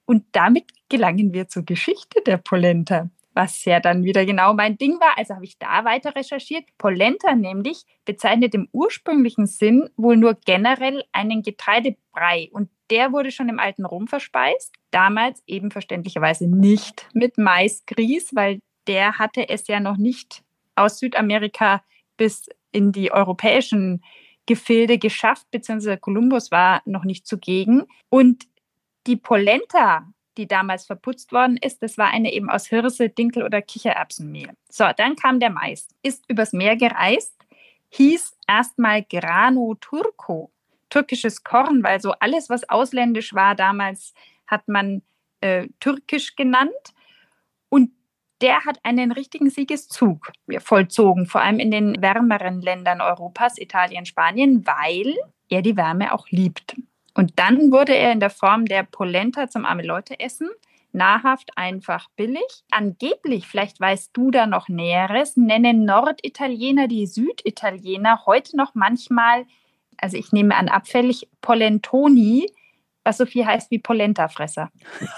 [0.06, 4.98] Und damit gelangen wir zur Geschichte der Polenta was ja dann wieder genau mein Ding
[4.98, 5.18] war.
[5.18, 6.64] Also habe ich da weiter recherchiert.
[6.78, 13.50] Polenta nämlich bezeichnet im ursprünglichen Sinn wohl nur generell einen Getreidebrei und der wurde schon
[13.50, 14.74] im alten Rom verspeist.
[14.90, 20.42] Damals eben verständlicherweise nicht mit Maisgrieß, weil der hatte es ja noch nicht
[20.74, 21.82] aus Südamerika
[22.16, 24.02] bis in die europäischen
[24.46, 27.84] Gefilde geschafft, beziehungsweise Kolumbus war noch nicht zugegen.
[28.08, 28.44] Und
[29.06, 31.82] die Polenta die damals verputzt worden ist.
[31.82, 34.50] Das war eine eben aus Hirse, Dinkel oder Kichererbsenmehl.
[34.68, 37.34] So, dann kam der Mais, ist übers Meer gereist,
[37.90, 40.50] hieß erstmal Grano Turco,
[40.90, 44.14] türkisches Korn, weil so alles, was ausländisch war damals,
[44.46, 45.02] hat man
[45.40, 46.70] äh, türkisch genannt.
[47.68, 47.90] Und
[48.40, 54.66] der hat einen richtigen Siegeszug vollzogen, vor allem in den wärmeren Ländern Europas, Italien, Spanien,
[54.66, 55.14] weil
[55.48, 56.76] er die Wärme auch liebt.
[57.16, 60.50] Und dann wurde er in der Form der Polenta zum arme Leute essen.
[60.92, 62.64] Nahrhaft, einfach, billig.
[62.70, 69.46] Angeblich, vielleicht weißt du da noch Näheres, nennen Norditaliener die Süditaliener heute noch manchmal,
[69.96, 72.52] also ich nehme an abfällig, Polentoni,
[73.02, 74.70] was so viel heißt wie Polentafresser.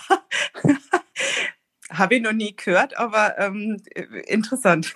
[1.90, 3.82] Habe ich noch nie gehört, aber ähm,
[4.26, 4.94] interessant.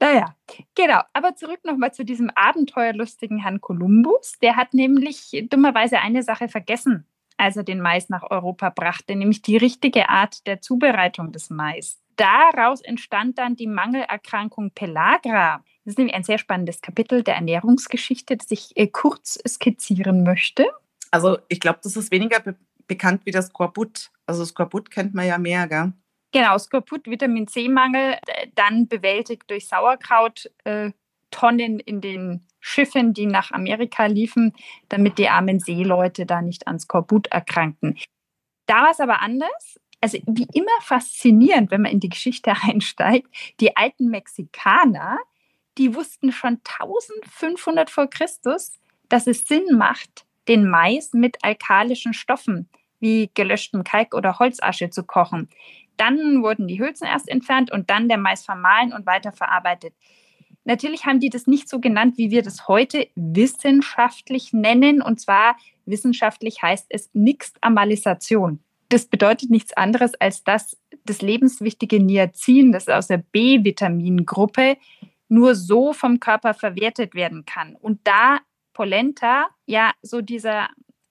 [0.00, 0.34] Naja,
[0.74, 1.00] genau.
[1.12, 4.38] Aber zurück nochmal zu diesem abenteuerlustigen Herrn Kolumbus.
[4.40, 9.42] Der hat nämlich dummerweise eine Sache vergessen, als er den Mais nach Europa brachte, nämlich
[9.42, 12.00] die richtige Art der Zubereitung des Mais.
[12.16, 15.62] Daraus entstand dann die Mangelerkrankung Pelagra.
[15.84, 20.66] Das ist nämlich ein sehr spannendes Kapitel der Ernährungsgeschichte, das ich äh, kurz skizzieren möchte.
[21.10, 24.10] Also ich glaube, das ist weniger be bekannt wie das Skorbut.
[24.26, 25.92] Also Skorbut kennt man ja mehr, gell?
[26.32, 28.16] Genau, Skorbut, Vitamin C-Mangel,
[28.54, 30.50] dann bewältigt durch Sauerkraut.
[30.64, 30.92] Äh,
[31.30, 34.52] Tonnen in den Schiffen, die nach Amerika liefen,
[34.88, 37.98] damit die armen Seeleute da nicht an Skorbut erkrankten.
[38.66, 39.80] Da war es aber anders.
[40.00, 43.28] Also wie immer faszinierend, wenn man in die Geschichte einsteigt.
[43.60, 45.18] Die alten Mexikaner,
[45.78, 52.68] die wussten schon 1500 vor Christus, dass es Sinn macht, den Mais mit alkalischen Stoffen
[52.98, 55.48] wie gelöschtem Kalk oder Holzasche zu kochen.
[56.00, 59.92] Dann wurden die Hülsen erst entfernt und dann der Mais vermahlen und weiterverarbeitet.
[60.64, 65.02] Natürlich haben die das nicht so genannt, wie wir das heute wissenschaftlich nennen.
[65.02, 68.60] Und zwar wissenschaftlich heißt es Nixtamalisation.
[68.88, 74.78] Das bedeutet nichts anderes, als dass das lebenswichtige Niacin, das aus der B-Vitamingruppe,
[75.28, 77.76] nur so vom Körper verwertet werden kann.
[77.76, 78.38] Und da
[78.72, 80.70] Polenta ja so dieser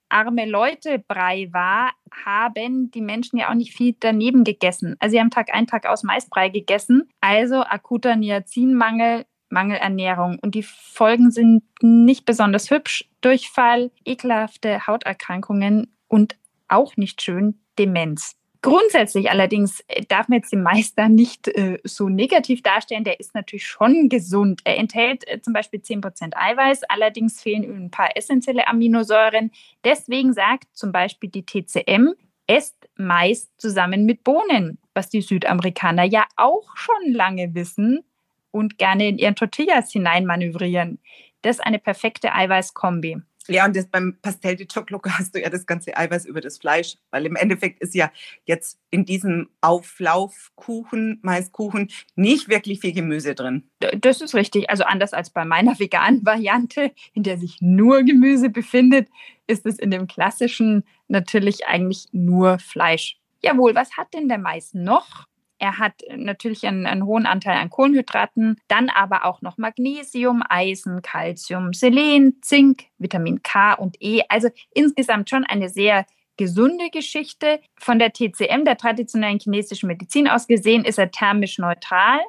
[0.10, 1.92] arme Leute Brei war,
[2.26, 4.96] haben die Menschen ja auch nicht viel daneben gegessen.
[5.00, 7.10] Also sie haben Tag ein, Tag aus Maisbrei gegessen.
[7.22, 10.40] Also akuter Niacinmangel, Mangelernährung.
[10.42, 13.10] Und die Folgen sind nicht besonders hübsch.
[13.22, 16.36] Durchfall, ekelhafte Hauterkrankungen und
[16.68, 18.39] auch nicht schön Demenz.
[18.62, 23.06] Grundsätzlich allerdings äh, darf man jetzt den Meister nicht äh, so negativ darstellen.
[23.06, 24.62] Der ist natürlich schon gesund.
[24.66, 29.52] Er enthält äh, zum Beispiel 10% Eiweiß, allerdings fehlen ihm ein paar essentielle Aminosäuren.
[29.86, 32.16] Deswegen sagt zum Beispiel die TCM,
[32.48, 38.04] esst Mais zusammen mit Bohnen, was die Südamerikaner ja auch schon lange wissen
[38.52, 41.00] und gerne in ihren Tortillas hineinmanövrieren.
[41.44, 43.22] Das ist eine perfekte Eiweißkombi.
[43.50, 46.60] Ja, und das, beim Pastel de Chocloco hast du ja das ganze Eiweiß über das
[46.60, 48.12] Fleisch, weil im Endeffekt ist ja
[48.46, 53.64] jetzt in diesem Auflaufkuchen, Maiskuchen, nicht wirklich viel Gemüse drin.
[53.80, 54.70] Das ist richtig.
[54.70, 59.10] Also anders als bei meiner veganen Variante, in der sich nur Gemüse befindet,
[59.48, 63.18] ist es in dem klassischen natürlich eigentlich nur Fleisch.
[63.42, 65.26] Jawohl, was hat denn der Mais noch?
[65.60, 71.02] Er hat natürlich einen, einen, hohen Anteil an Kohlenhydraten, dann aber auch noch Magnesium, Eisen,
[71.02, 74.22] Calcium, Selen, Zink, Vitamin K und E.
[74.30, 76.06] Also insgesamt schon eine sehr
[76.38, 77.60] gesunde Geschichte.
[77.78, 82.20] Von der TCM, der traditionellen chinesischen Medizin aus gesehen, ist er thermisch neutral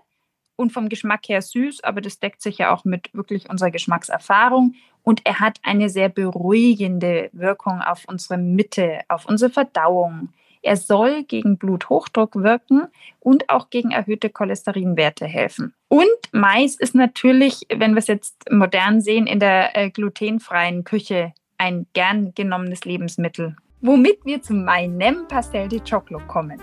[0.60, 4.74] und vom Geschmack her süß, aber das deckt sich ja auch mit wirklich unserer Geschmackserfahrung.
[5.02, 10.28] und er hat eine sehr beruhigende Wirkung auf unsere Mitte, auf unsere Verdauung.
[10.62, 15.74] Er soll gegen Bluthochdruck wirken und auch gegen erhöhte Cholesterinwerte helfen.
[15.88, 21.32] Und Mais ist natürlich, wenn wir es jetzt modern sehen, in der äh, glutenfreien Küche
[21.58, 23.56] ein gern genommenes Lebensmittel.
[23.80, 26.60] Womit wir zu meinem Pastel de Choclo kommen.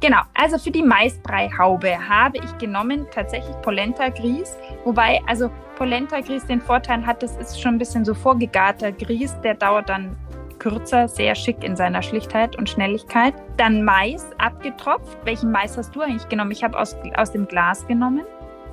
[0.00, 6.46] Genau, also für die Maisbrei-Haube habe ich genommen tatsächlich Polenta Grieß, wobei also Polenta Grieß
[6.46, 10.16] den Vorteil hat, das ist schon ein bisschen so vorgegarter Grieß, der dauert dann
[10.58, 13.34] kürzer, sehr schick in seiner Schlichtheit und Schnelligkeit.
[13.56, 15.18] Dann Mais abgetropft.
[15.24, 16.50] Welchen Mais hast du eigentlich genommen?
[16.50, 18.24] Ich habe aus, aus dem Glas genommen.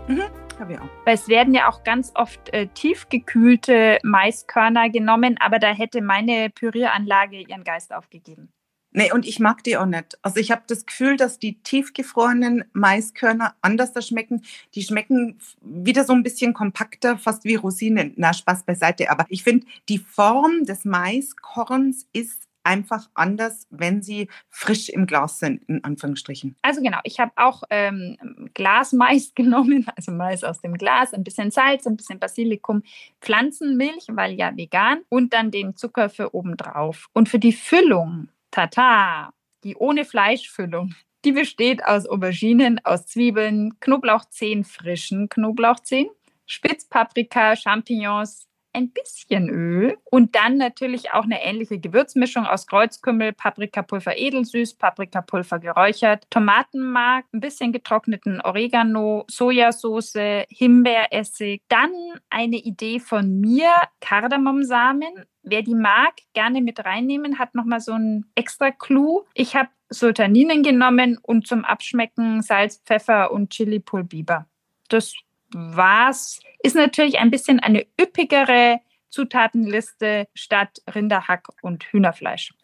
[0.07, 0.23] Mhm.
[0.59, 0.89] Habe ich auch.
[1.05, 6.49] Weil es werden ja auch ganz oft äh, tiefgekühlte Maiskörner genommen, aber da hätte meine
[6.49, 8.49] Pürieranlage ihren Geist aufgegeben.
[8.97, 10.17] Nee, und ich mag die auch nicht.
[10.21, 14.41] Also ich habe das Gefühl, dass die tiefgefrorenen Maiskörner anders da schmecken.
[14.73, 18.13] Die schmecken wieder so ein bisschen kompakter, fast wie Rosinen.
[18.15, 19.11] Na, Spaß beiseite.
[19.11, 25.39] Aber ich finde, die Form des Maiskorns ist einfach anders, wenn sie frisch im Glas
[25.39, 26.55] sind, in Anführungsstrichen.
[26.61, 28.17] Also genau, ich habe auch ähm,
[28.53, 32.81] Glasmais genommen, also Mais aus dem Glas, ein bisschen Salz, ein bisschen Basilikum,
[33.19, 37.09] Pflanzenmilch, weil ja vegan, und dann den Zucker für obendrauf.
[37.11, 44.63] Und für die Füllung, tata, die ohne Fleischfüllung, die besteht aus Auberginen, aus Zwiebeln, Knoblauchzehen,
[44.63, 46.09] frischen Knoblauchzehen,
[46.45, 54.17] Spitzpaprika, Champignons, ein bisschen Öl und dann natürlich auch eine ähnliche Gewürzmischung aus Kreuzkümmel, Paprikapulver
[54.17, 61.61] edelsüß, Paprikapulver geräuchert, Tomatenmark, ein bisschen getrockneten Oregano, Sojasauce, Himbeeressig.
[61.69, 61.93] Dann
[62.29, 65.25] eine Idee von mir, Kardamomsamen.
[65.41, 69.23] Wer die mag, gerne mit reinnehmen, hat nochmal so einen extra Clou.
[69.33, 74.47] Ich habe Sultaninen genommen und zum Abschmecken Salz, Pfeffer und Chili Pulbiber.
[74.89, 75.13] Das
[75.57, 82.53] was ist natürlich ein bisschen eine üppigere Zutatenliste statt Rinderhack und Hühnerfleisch.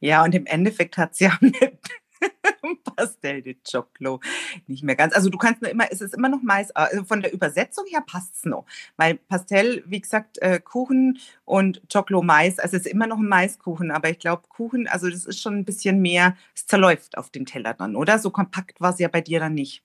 [0.00, 1.54] Ja, und im Endeffekt hat sie ja mit
[2.96, 4.20] Pastel de Choclo
[4.66, 5.14] nicht mehr ganz.
[5.14, 8.02] Also du kannst nur immer, es ist immer noch Mais, also von der Übersetzung her
[8.04, 8.66] passt es noch.
[8.96, 13.28] Weil Pastel, wie gesagt, äh, Kuchen und Choclo Mais, also es ist immer noch ein
[13.28, 17.30] Maiskuchen, aber ich glaube Kuchen, also das ist schon ein bisschen mehr, es zerläuft auf
[17.30, 18.18] den Teller dann, oder?
[18.18, 19.84] So kompakt war es ja bei dir dann nicht.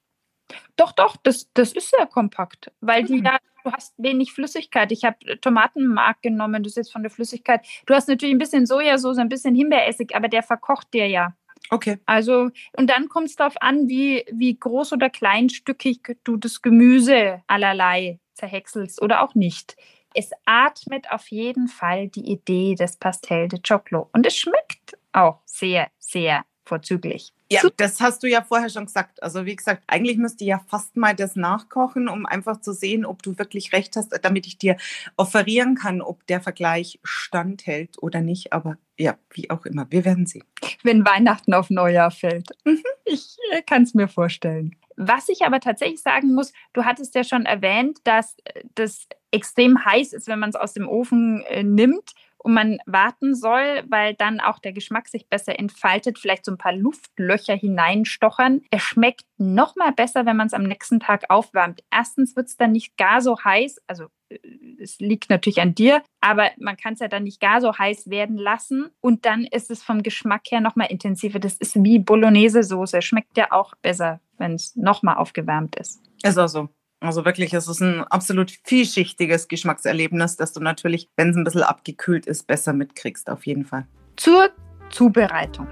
[0.76, 3.26] Doch, doch, das, das ist sehr kompakt, weil die mhm.
[3.26, 4.92] ja, du hast wenig Flüssigkeit.
[4.92, 7.66] Ich habe Tomatenmark genommen, das ist jetzt von der Flüssigkeit.
[7.86, 11.36] Du hast natürlich ein bisschen Sojasauce, ein bisschen Himbeeressig, aber der verkocht dir ja.
[11.70, 12.00] Okay.
[12.06, 17.42] Also, und dann kommt es darauf an, wie, wie groß oder kleinstückig du das Gemüse
[17.48, 19.76] allerlei zerhäckselst oder auch nicht.
[20.14, 25.42] Es atmet auf jeden Fall die Idee des Pastel de Choclo und es schmeckt auch
[25.46, 27.34] sehr, sehr vorzüglich.
[27.50, 29.24] Ja, das hast du ja vorher schon gesagt.
[29.24, 33.06] Also wie gesagt, eigentlich müsste ich ja fast mal das nachkochen, um einfach zu sehen,
[33.06, 34.78] ob du wirklich recht hast, damit ich dir
[35.16, 38.52] offerieren kann, ob der Vergleich standhält oder nicht.
[38.52, 40.44] Aber ja, wie auch immer, wir werden sehen.
[40.84, 42.50] Wenn Weihnachten auf Neujahr fällt.
[42.66, 42.84] Mhm.
[43.06, 44.76] Ich äh, kann es mir vorstellen.
[44.98, 49.86] Was ich aber tatsächlich sagen muss, du hattest ja schon erwähnt, dass äh, das extrem
[49.86, 54.13] heiß ist, wenn man es aus dem Ofen äh, nimmt und man warten soll, weil
[54.13, 58.62] dann auch der Geschmack sich besser entfaltet, vielleicht so ein paar Luftlöcher hineinstochern.
[58.71, 61.84] Es schmeckt noch mal besser, wenn man es am nächsten Tag aufwärmt.
[61.91, 64.38] Erstens wird es dann nicht gar so heiß, also äh,
[64.80, 68.10] es liegt natürlich an dir, aber man kann es ja dann nicht gar so heiß
[68.10, 71.39] werden lassen und dann ist es vom Geschmack her noch mal intensiver.
[71.39, 76.02] Das ist wie Bolognese-Soße, schmeckt ja auch besser, wenn es noch mal aufgewärmt ist.
[76.23, 76.69] Ist auch so.
[77.00, 81.62] Also wirklich, es ist ein absolut vielschichtiges Geschmackserlebnis, das du natürlich, wenn es ein bisschen
[81.62, 83.86] abgekühlt ist, besser mitkriegst, auf jeden Fall.
[84.16, 84.50] Zur
[84.90, 85.68] Zubereitung.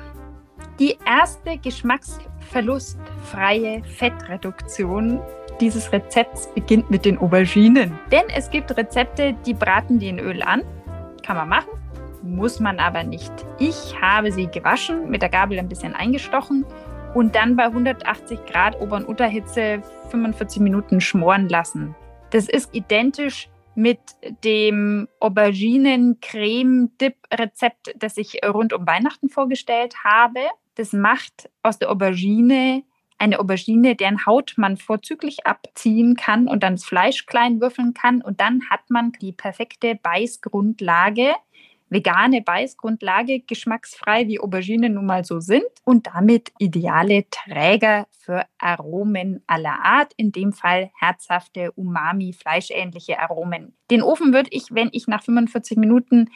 [0.80, 5.20] Die erste geschmacksverlustfreie Fettreduktion
[5.60, 7.98] dieses Rezepts beginnt mit den Auberginen.
[8.12, 10.62] Denn es gibt Rezepte, die braten die in Öl an.
[11.24, 11.72] Kann man machen,
[12.22, 13.34] muss man aber nicht.
[13.58, 16.68] Ich habe sie gewaschen, mit der Gabel ein bisschen eingestochen
[17.16, 21.96] und dann bei 180 Grad Ober- und Unterhitze 45 Minuten schmoren lassen.
[22.30, 23.98] Das ist identisch mit
[24.44, 30.42] dem Auberginen-Creme-Dip-Rezept, das ich rund um Weihnachten vorgestellt habe.
[30.76, 32.84] Das macht aus der Aubergine
[33.18, 38.22] eine Aubergine, deren Haut man vorzüglich abziehen kann und dann das Fleisch klein würfeln kann.
[38.22, 41.34] Und dann hat man die perfekte Beißgrundlage
[41.90, 49.44] vegane Beißgrundlage, geschmacksfrei wie Auberginen nun mal so sind und damit ideale Träger für Aromen
[49.48, 53.76] aller Art, in dem Fall herzhafte, umami, fleischähnliche Aromen.
[53.92, 56.30] Den Ofen würde ich, wenn ich nach 45 Minuten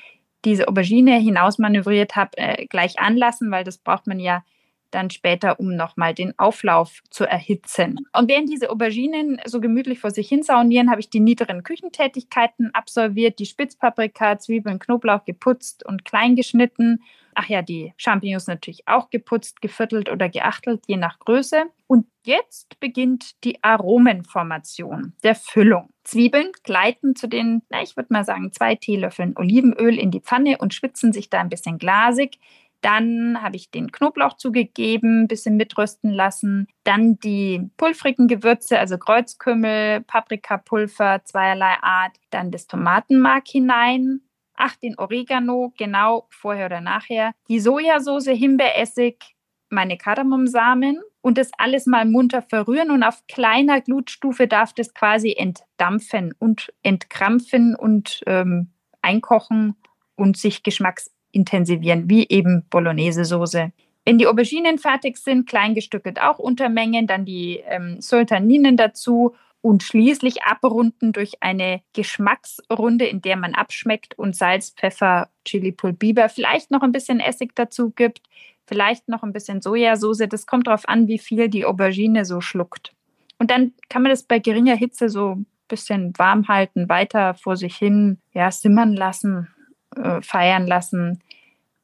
[0.46, 4.44] diese Aubergine hinausmanövriert habe, äh, gleich anlassen, weil das braucht man ja
[4.92, 7.98] dann später, um nochmal den Auflauf zu erhitzen.
[8.14, 12.74] Und während diese Auberginen so gemütlich vor sich hin saunieren, habe ich die niederen Küchentätigkeiten
[12.74, 17.04] absolviert, die Spitzpaprika, Zwiebeln, Knoblauch geputzt und klein geschnitten.
[17.36, 21.66] Ach ja, die Champignons natürlich auch geputzt, geviertelt oder geachtelt, je nach Größe.
[21.88, 25.90] Und jetzt beginnt die Aromenformation der Füllung.
[26.04, 30.58] Zwiebeln gleiten zu den, na, ich würde mal sagen, zwei Teelöffeln Olivenöl in die Pfanne
[30.58, 32.40] und schwitzen sich da ein bisschen glasig.
[32.82, 36.68] Dann habe ich den Knoblauch zugegeben, ein bisschen mitrösten lassen.
[36.84, 42.18] Dann die pulvrigen Gewürze, also Kreuzkümmel, Paprikapulver zweierlei Art.
[42.30, 44.22] Dann das Tomatenmark hinein.
[44.56, 47.34] Ach, den Oregano, genau vorher oder nachher.
[47.48, 49.36] Die Sojasauce, Himbeeressig,
[49.70, 55.34] meine Kardamomsamen und das alles mal munter verrühren und auf kleiner Glutstufe darf das quasi
[55.38, 58.72] entdampfen und entkrampfen und ähm,
[59.02, 59.76] einkochen
[60.16, 63.72] und sich geschmacks intensivieren, wie eben Bolognese-Soße.
[64.06, 70.44] Wenn die Auberginen fertig sind, kleingestückelt auch Untermengen, dann die ähm, Sultaninen dazu und schließlich
[70.44, 76.82] abrunden durch eine Geschmacksrunde, in der man abschmeckt und Salz, Pfeffer, Chili Pulbiber, vielleicht noch
[76.82, 78.22] ein bisschen Essig dazu gibt,
[78.66, 80.28] vielleicht noch ein bisschen Sojasauce.
[80.30, 82.94] Das kommt darauf an, wie viel die Aubergine so schluckt.
[83.38, 87.58] Und dann kann man das bei geringer Hitze so ein bisschen warm halten, weiter vor
[87.58, 89.50] sich hin ja, simmern lassen
[89.96, 91.22] äh, feiern lassen.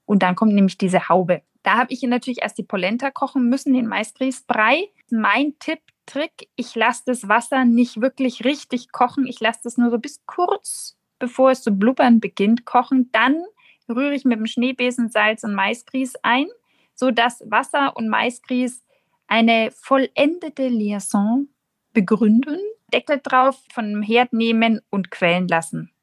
[0.06, 1.42] Und dann kommt nämlich diese Haube.
[1.64, 4.90] Da habe ich natürlich erst die Polenta kochen müssen, den Maisgrießbrei.
[5.10, 9.26] Mein Tipp, Trick, ich lasse das Wasser nicht wirklich richtig kochen.
[9.26, 13.10] Ich lasse das nur so bis kurz, bevor es zu blubbern beginnt, kochen.
[13.12, 13.44] Dann
[13.90, 16.46] rühre ich mit dem Schneebesen Salz und Maisgrieß ein,
[16.94, 18.84] sodass Wasser und Maisgrieß
[19.26, 21.50] eine vollendete Liaison
[21.94, 22.60] begründen.
[22.94, 25.95] Deckel drauf, von dem Herd nehmen und quellen lassen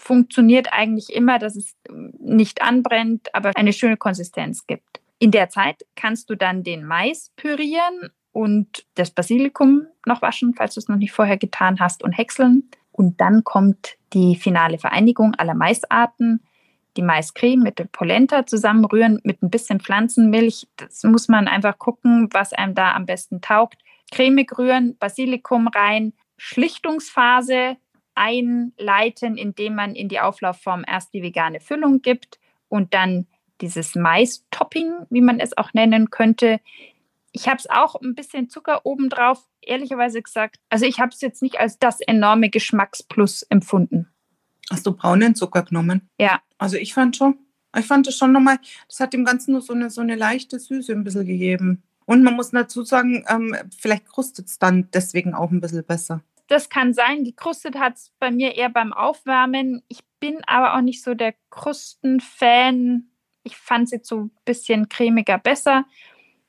[0.00, 1.74] funktioniert eigentlich immer, dass es
[2.18, 5.00] nicht anbrennt, aber eine schöne Konsistenz gibt.
[5.18, 10.74] In der Zeit kannst du dann den Mais pürieren und das Basilikum noch waschen, falls
[10.74, 12.70] du es noch nicht vorher getan hast, und häckseln.
[12.92, 16.42] Und dann kommt die finale Vereinigung aller Maisarten,
[16.96, 20.66] die Maiscreme mit der Polenta zusammenrühren mit ein bisschen Pflanzenmilch.
[20.76, 23.78] Das muss man einfach gucken, was einem da am besten taugt.
[24.10, 27.76] Cremig rühren, Basilikum rein, Schlichtungsphase,
[28.20, 33.26] einleiten, indem man in die Auflaufform erst die vegane Füllung gibt und dann
[33.62, 36.60] dieses Mais-Topping, wie man es auch nennen könnte.
[37.32, 40.56] Ich habe es auch ein bisschen Zucker obendrauf, ehrlicherweise gesagt.
[40.68, 44.08] Also ich habe es jetzt nicht als das enorme Geschmacksplus empfunden.
[44.70, 46.08] Hast du braunen Zucker genommen?
[46.18, 46.40] Ja.
[46.58, 47.38] Also ich fand schon,
[47.76, 50.58] ich fand es schon nochmal, das hat dem Ganzen nur so eine, so eine leichte
[50.58, 51.82] Süße ein bisschen gegeben.
[52.04, 56.22] Und man muss dazu sagen, ähm, vielleicht krustet es dann deswegen auch ein bisschen besser.
[56.50, 57.22] Das kann sein.
[57.22, 59.84] Gekrustet hat es bei mir eher beim Aufwärmen.
[59.86, 63.08] Ich bin aber auch nicht so der Krusten-Fan.
[63.44, 65.84] Ich fand es jetzt so ein bisschen cremiger besser.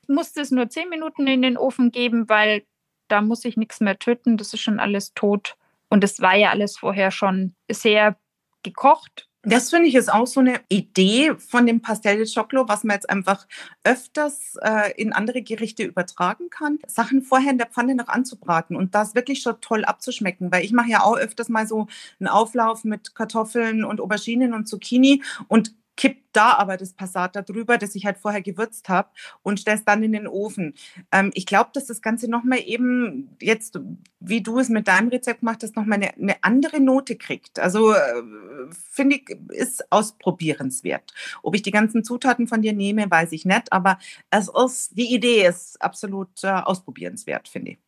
[0.02, 2.66] Ich musste es nur zehn Minuten in den Ofen geben, weil
[3.06, 4.36] da muss ich nichts mehr töten.
[4.36, 5.56] Das ist schon alles tot.
[5.88, 8.18] Und es war ja alles vorher schon sehr
[8.64, 9.28] gekocht.
[9.44, 12.94] Das finde ich ist auch so eine Idee von dem Pastel de Choclo, was man
[12.94, 13.48] jetzt einfach
[13.82, 16.78] öfters äh, in andere Gerichte übertragen kann.
[16.86, 20.72] Sachen vorher in der Pfanne noch anzubraten und das wirklich schon toll abzuschmecken, weil ich
[20.72, 21.88] mache ja auch öfters mal so
[22.20, 27.76] einen Auflauf mit Kartoffeln und Auberginen und Zucchini und kipp da aber das Passat darüber,
[27.78, 29.10] das ich halt vorher gewürzt habe
[29.42, 30.74] und stelle es dann in den Ofen.
[31.10, 33.78] Ähm, ich glaube, dass das Ganze nochmal eben jetzt,
[34.20, 37.58] wie du es mit deinem Rezept machst, das nochmal eine, eine andere Note kriegt.
[37.58, 38.22] Also äh,
[38.70, 41.12] finde ich, ist ausprobierenswert.
[41.42, 43.98] Ob ich die ganzen Zutaten von dir nehme, weiß ich nicht, aber
[44.30, 47.78] es ist, die Idee ist absolut äh, ausprobierenswert, finde ich.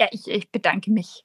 [0.00, 1.24] Ja, ich, ich bedanke mich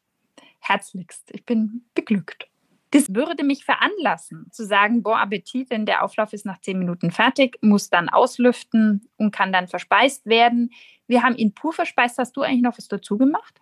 [0.60, 1.32] herzlichst.
[1.32, 2.48] Ich bin beglückt.
[2.92, 7.12] Das würde mich veranlassen, zu sagen, boah, Appetit, denn der Auflauf ist nach zehn Minuten
[7.12, 10.72] fertig, muss dann auslüften und kann dann verspeist werden.
[11.06, 12.18] Wir haben ihn pur verspeist.
[12.18, 13.62] Hast du eigentlich noch was dazu gemacht?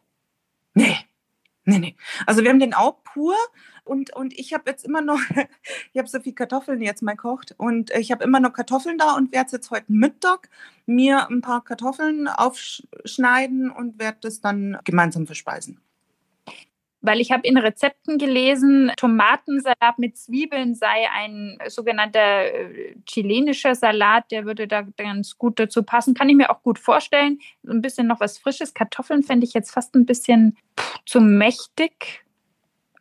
[0.76, 0.98] Nee,
[1.64, 1.96] nee, nee.
[2.28, 3.36] Also wir haben den auch pur
[3.84, 5.20] und, und ich habe jetzt immer noch,
[5.94, 9.16] ich habe so viel Kartoffeln jetzt mal kocht und ich habe immer noch Kartoffeln da
[9.16, 10.50] und werde jetzt heute Mittag
[10.86, 15.85] mir ein paar Kartoffeln aufschneiden und werde das dann gemeinsam verspeisen
[17.06, 24.32] weil ich habe in Rezepten gelesen, Tomatensalat mit Zwiebeln sei ein sogenannter äh, chilenischer Salat,
[24.32, 26.14] der würde da ganz gut dazu passen.
[26.14, 27.40] Kann ich mir auch gut vorstellen.
[27.68, 28.74] Ein bisschen noch was Frisches.
[28.74, 30.58] Kartoffeln fände ich jetzt fast ein bisschen
[31.06, 32.24] zu mächtig.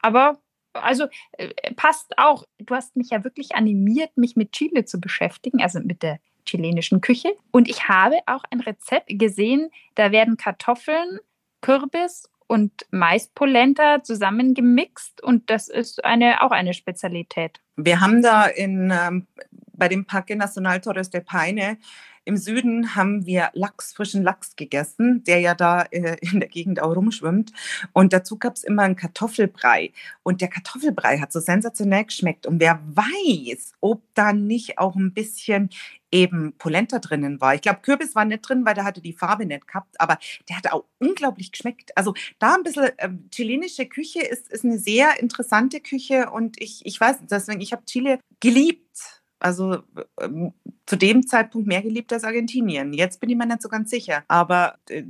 [0.01, 0.39] Aber
[0.75, 2.45] also äh, passt auch.
[2.59, 7.01] Du hast mich ja wirklich animiert, mich mit Chile zu beschäftigen, also mit der chilenischen
[7.01, 7.35] Küche.
[7.51, 11.19] Und ich habe auch ein Rezept gesehen, da werden Kartoffeln,
[11.61, 17.61] Kürbis und Maispolenta zusammengemixt und das ist eine, auch eine Spezialität.
[17.77, 19.27] Wir haben da in ähm,
[19.73, 21.79] bei dem Parque Nacional Torres del Paine
[22.25, 26.81] im Süden haben wir Lachs, frischen Lachs gegessen, der ja da äh, in der Gegend
[26.81, 27.53] auch rumschwimmt.
[27.93, 29.93] Und dazu gab es immer einen Kartoffelbrei.
[30.22, 32.47] Und der Kartoffelbrei hat so sensationell geschmeckt.
[32.47, 35.70] Und wer weiß, ob da nicht auch ein bisschen
[36.14, 37.57] eben Polenta drinnen war.
[37.57, 40.16] Ich glaube, Kürbis war nicht drin, weil der hatte die Farbe nicht gehabt, aber
[40.49, 41.97] der hat auch unglaublich geschmeckt.
[41.97, 46.87] Also da ein bisschen ähm, chilenische Küche ist, ist eine sehr interessante Küche und ich,
[46.87, 49.24] ich weiß, deswegen, ich habe Chile geliebt.
[49.45, 49.83] Also
[50.23, 50.55] ähm,
[50.87, 52.95] zu dem Zeitpunkt mehr geliebt als Argentinien.
[52.95, 54.25] Jetzt bin ich mir nicht so ganz sicher.
[54.27, 55.03] Aber äh,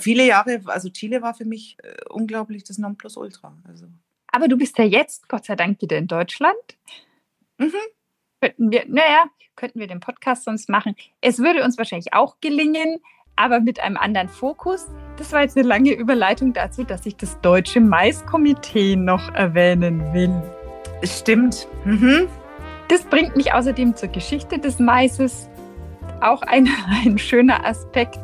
[0.00, 3.56] viele Jahre, also Chile war für mich äh, unglaublich das Nonplusultra.
[3.68, 3.86] Also.
[4.32, 6.56] Aber du bist ja jetzt, Gott sei Dank, wieder in Deutschland.
[7.58, 7.70] Mhm.
[8.40, 10.96] Könnten wir, naja, könnten wir den Podcast sonst machen.
[11.20, 12.98] Es würde uns wahrscheinlich auch gelingen,
[13.36, 14.88] aber mit einem anderen Fokus.
[15.16, 20.42] Das war jetzt eine lange Überleitung dazu, dass ich das Deutsche Maiskomitee noch erwähnen will.
[21.04, 21.68] Stimmt.
[21.84, 22.26] Mhm.
[22.88, 25.48] Das bringt mich außerdem zur Geschichte des Maises.
[26.20, 26.68] Auch ein,
[27.04, 28.18] ein schöner Aspekt,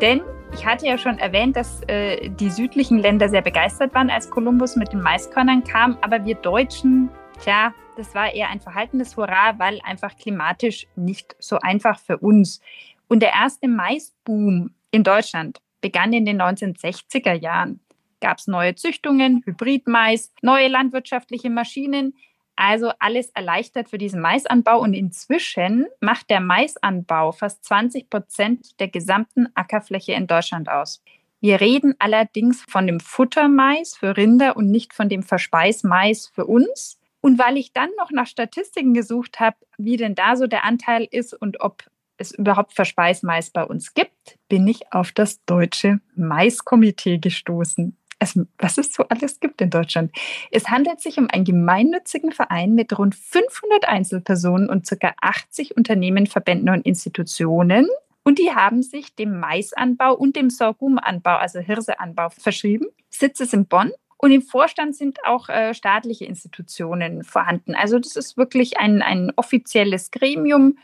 [0.00, 0.22] denn
[0.54, 4.76] ich hatte ja schon erwähnt, dass äh, die südlichen Länder sehr begeistert waren, als Kolumbus
[4.76, 7.08] mit den Maiskörnern kam, aber wir Deutschen,
[7.42, 12.60] tja, das war eher ein verhaltenes Hurra, weil einfach klimatisch nicht so einfach für uns.
[13.08, 17.80] Und der erste Maisboom in Deutschland begann in den 1960er Jahren.
[18.20, 22.14] Gab es neue Züchtungen, Hybridmais, neue landwirtschaftliche Maschinen,
[22.56, 28.88] also alles erleichtert für diesen Maisanbau und inzwischen macht der Maisanbau fast 20 Prozent der
[28.88, 31.02] gesamten Ackerfläche in Deutschland aus.
[31.40, 37.00] Wir reden allerdings von dem Futtermais für Rinder und nicht von dem Verspeismais für uns.
[37.20, 41.06] Und weil ich dann noch nach Statistiken gesucht habe, wie denn da so der Anteil
[41.10, 41.84] ist und ob
[42.16, 48.78] es überhaupt Verspeismais bei uns gibt, bin ich auf das Deutsche Maiskomitee gestoßen es, was
[48.78, 50.12] es so alles gibt in Deutschland.
[50.50, 55.12] Es handelt sich um einen gemeinnützigen Verein mit rund 500 Einzelpersonen und ca.
[55.20, 57.88] 80 Unternehmen, Verbänden und Institutionen.
[58.24, 62.86] Und die haben sich dem Maisanbau und dem Sorghumanbau, also Hirseanbau, verschrieben.
[63.10, 67.74] Sitz ist in Bonn und im Vorstand sind auch äh, staatliche Institutionen vorhanden.
[67.74, 70.78] Also das ist wirklich ein, ein offizielles Gremium.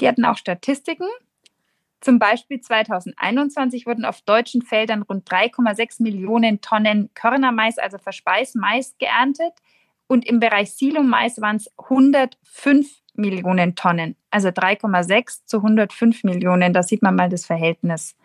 [0.00, 1.08] Die hatten auch Statistiken.
[2.02, 9.52] Zum Beispiel 2021 wurden auf deutschen Feldern rund 3,6 Millionen Tonnen Körnermais, also Verspeismais, geerntet.
[10.08, 14.16] Und im Bereich Silomais waren es 105 Millionen Tonnen.
[14.30, 16.72] Also 3,6 zu 105 Millionen.
[16.72, 18.16] Da sieht man mal das Verhältnis.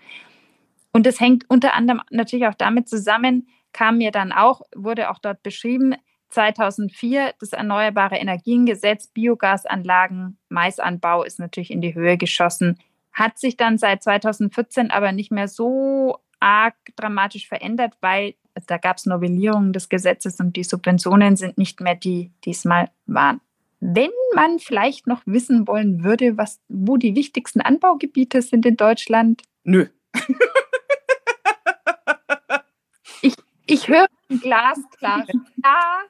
[0.92, 5.20] Und das hängt unter anderem natürlich auch damit zusammen, kam mir dann auch, wurde auch
[5.20, 5.94] dort beschrieben,
[6.30, 12.80] 2004 das Erneuerbare Energiengesetz, Biogasanlagen, Maisanbau ist natürlich in die Höhe geschossen
[13.18, 18.36] hat sich dann seit 2014 aber nicht mehr so arg dramatisch verändert, weil
[18.68, 22.64] da gab es Novellierungen des Gesetzes und die Subventionen sind nicht mehr die, die es
[22.64, 23.42] mal waren.
[23.80, 29.42] Wenn man vielleicht noch wissen wollen würde, was, wo die wichtigsten Anbaugebiete sind in Deutschland.
[29.64, 29.88] Nö.
[33.22, 33.34] ich,
[33.66, 35.30] ich höre ein glasklares
[35.64, 36.02] Ja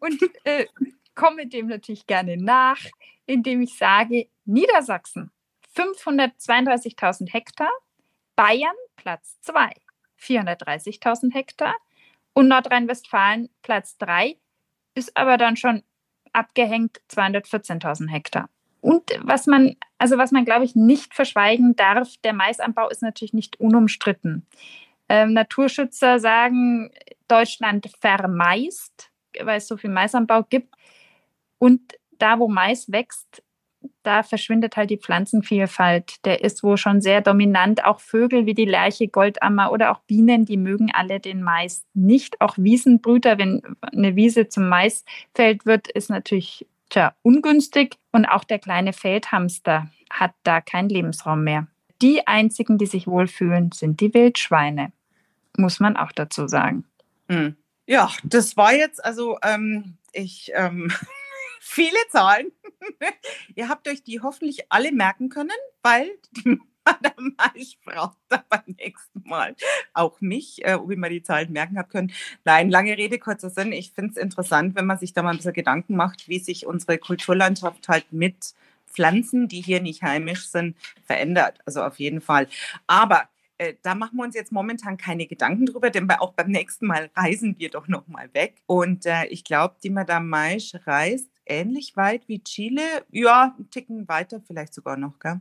[0.00, 0.64] und äh,
[1.14, 2.80] komme dem natürlich gerne nach,
[3.26, 5.30] indem ich sage, Niedersachsen
[5.76, 7.70] 532.000 Hektar,
[8.36, 9.70] Bayern Platz 2,
[10.20, 11.74] 430.000 Hektar
[12.32, 14.36] und Nordrhein-Westfalen Platz 3
[14.94, 15.82] ist aber dann schon
[16.32, 18.48] abgehängt 214.000 Hektar.
[18.80, 23.34] Und was man, also was man, glaube ich, nicht verschweigen darf, der Maisanbau ist natürlich
[23.34, 24.46] nicht unumstritten.
[25.08, 26.90] Ähm, Naturschützer sagen,
[27.28, 29.10] Deutschland vermeist,
[29.42, 30.74] weil es so viel Maisanbau gibt.
[31.58, 31.80] Und
[32.18, 33.42] da, wo Mais wächst,
[34.02, 36.24] da verschwindet halt die Pflanzenvielfalt.
[36.24, 37.84] Der ist wohl schon sehr dominant.
[37.84, 42.40] Auch Vögel wie die Lerche, Goldammer oder auch Bienen, die mögen alle den Mais nicht.
[42.40, 47.96] Auch Wiesenbrüter, wenn eine Wiese zum Maisfeld wird, ist natürlich tja, ungünstig.
[48.12, 51.66] Und auch der kleine Feldhamster hat da keinen Lebensraum mehr.
[52.02, 54.92] Die einzigen, die sich wohlfühlen, sind die Wildschweine.
[55.56, 56.84] Muss man auch dazu sagen.
[57.28, 57.56] Hm.
[57.86, 60.52] Ja, das war jetzt also, ähm, ich.
[60.54, 60.92] Ähm
[61.60, 62.50] viele Zahlen.
[63.54, 65.50] Ihr habt euch die hoffentlich alle merken können,
[65.82, 69.54] weil die Madame Maisch braucht da beim nächsten Mal
[69.92, 72.12] auch mich, äh, ob ich mir die Zahlen merken habe können.
[72.44, 73.72] Nein, lange Rede, kurzer Sinn.
[73.72, 76.66] Ich finde es interessant, wenn man sich da mal ein bisschen Gedanken macht, wie sich
[76.66, 78.54] unsere Kulturlandschaft halt mit
[78.86, 81.58] Pflanzen, die hier nicht heimisch sind, verändert.
[81.66, 82.48] Also auf jeden Fall.
[82.86, 86.86] Aber äh, da machen wir uns jetzt momentan keine Gedanken drüber, denn auch beim nächsten
[86.86, 88.62] Mal reisen wir doch nochmal weg.
[88.64, 93.04] Und äh, ich glaube, die Madame Maisch reist ähnlich weit wie Chile.
[93.10, 95.40] Ja, einen Ticken weiter vielleicht sogar noch, gell?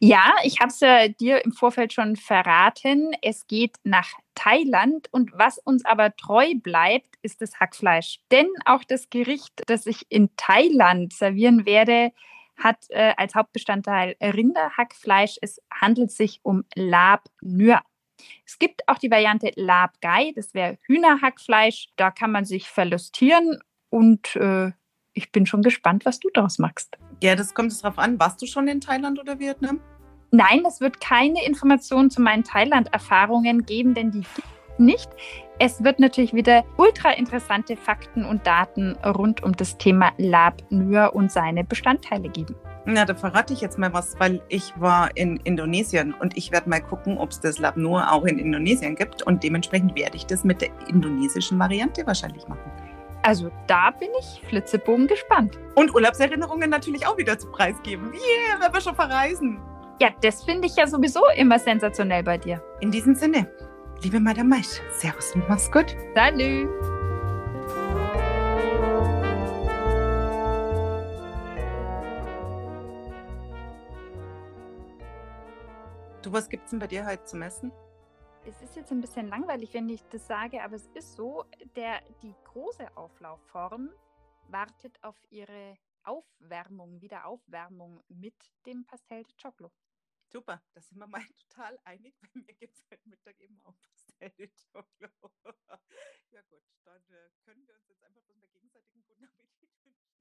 [0.00, 3.12] Ja, ich habe es ja dir im Vorfeld schon verraten.
[3.22, 8.18] Es geht nach Thailand und was uns aber treu bleibt, ist das Hackfleisch.
[8.30, 12.12] Denn auch das Gericht, das ich in Thailand servieren werde,
[12.58, 15.38] hat äh, als Hauptbestandteil Rinderhackfleisch.
[15.40, 17.82] Es handelt sich um Lab Nür.
[18.44, 21.88] Es gibt auch die Variante Lab Gai, das wäre Hühnerhackfleisch.
[21.96, 23.58] Da kann man sich verlustieren
[23.90, 24.72] und äh,
[25.14, 26.96] ich bin schon gespannt, was du daraus machst.
[27.22, 28.18] Ja, das kommt darauf an.
[28.18, 29.80] Warst du schon in Thailand oder Vietnam?
[30.30, 35.10] Nein, es wird keine Informationen zu meinen Thailand-Erfahrungen geben, denn die gibt es nicht.
[35.58, 41.14] Es wird natürlich wieder ultra interessante Fakten und Daten rund um das Thema Lab Nur
[41.14, 42.56] und seine Bestandteile geben.
[42.84, 46.68] Na, da verrate ich jetzt mal was, weil ich war in Indonesien und ich werde
[46.68, 50.26] mal gucken, ob es das Lab Nur auch in Indonesien gibt und dementsprechend werde ich
[50.26, 52.72] das mit der indonesischen Variante wahrscheinlich machen.
[53.24, 55.56] Also da bin ich flitzebogen gespannt.
[55.76, 58.12] Und Urlaubserinnerungen natürlich auch wieder zu preisgeben.
[58.12, 59.60] Yeah, wenn wir schon verreisen.
[60.00, 62.60] Ja, das finde ich ja sowieso immer sensationell bei dir.
[62.80, 63.48] In diesem Sinne,
[64.02, 65.96] liebe Madame Maisch, Servus und mach's gut.
[66.14, 66.68] Salut!
[76.22, 77.70] Du, was gibt's denn bei dir heute zum Essen?
[78.44, 81.44] Es ist jetzt ein bisschen langweilig, wenn ich das sage, aber es ist so,
[81.76, 83.90] der, die große Auflaufform
[84.48, 88.34] wartet auf ihre Aufwärmung, Wiederaufwärmung mit
[88.66, 89.70] dem Pastel de Choclo.
[90.26, 93.76] Super, da sind wir mal total einig, weil mir gibt es heute Mittag eben auch
[93.80, 95.08] Pastel de Choclo.
[96.30, 100.18] ja gut, dann äh, können wir uns jetzt einfach der gegenseitigen guten Appetit wünschen.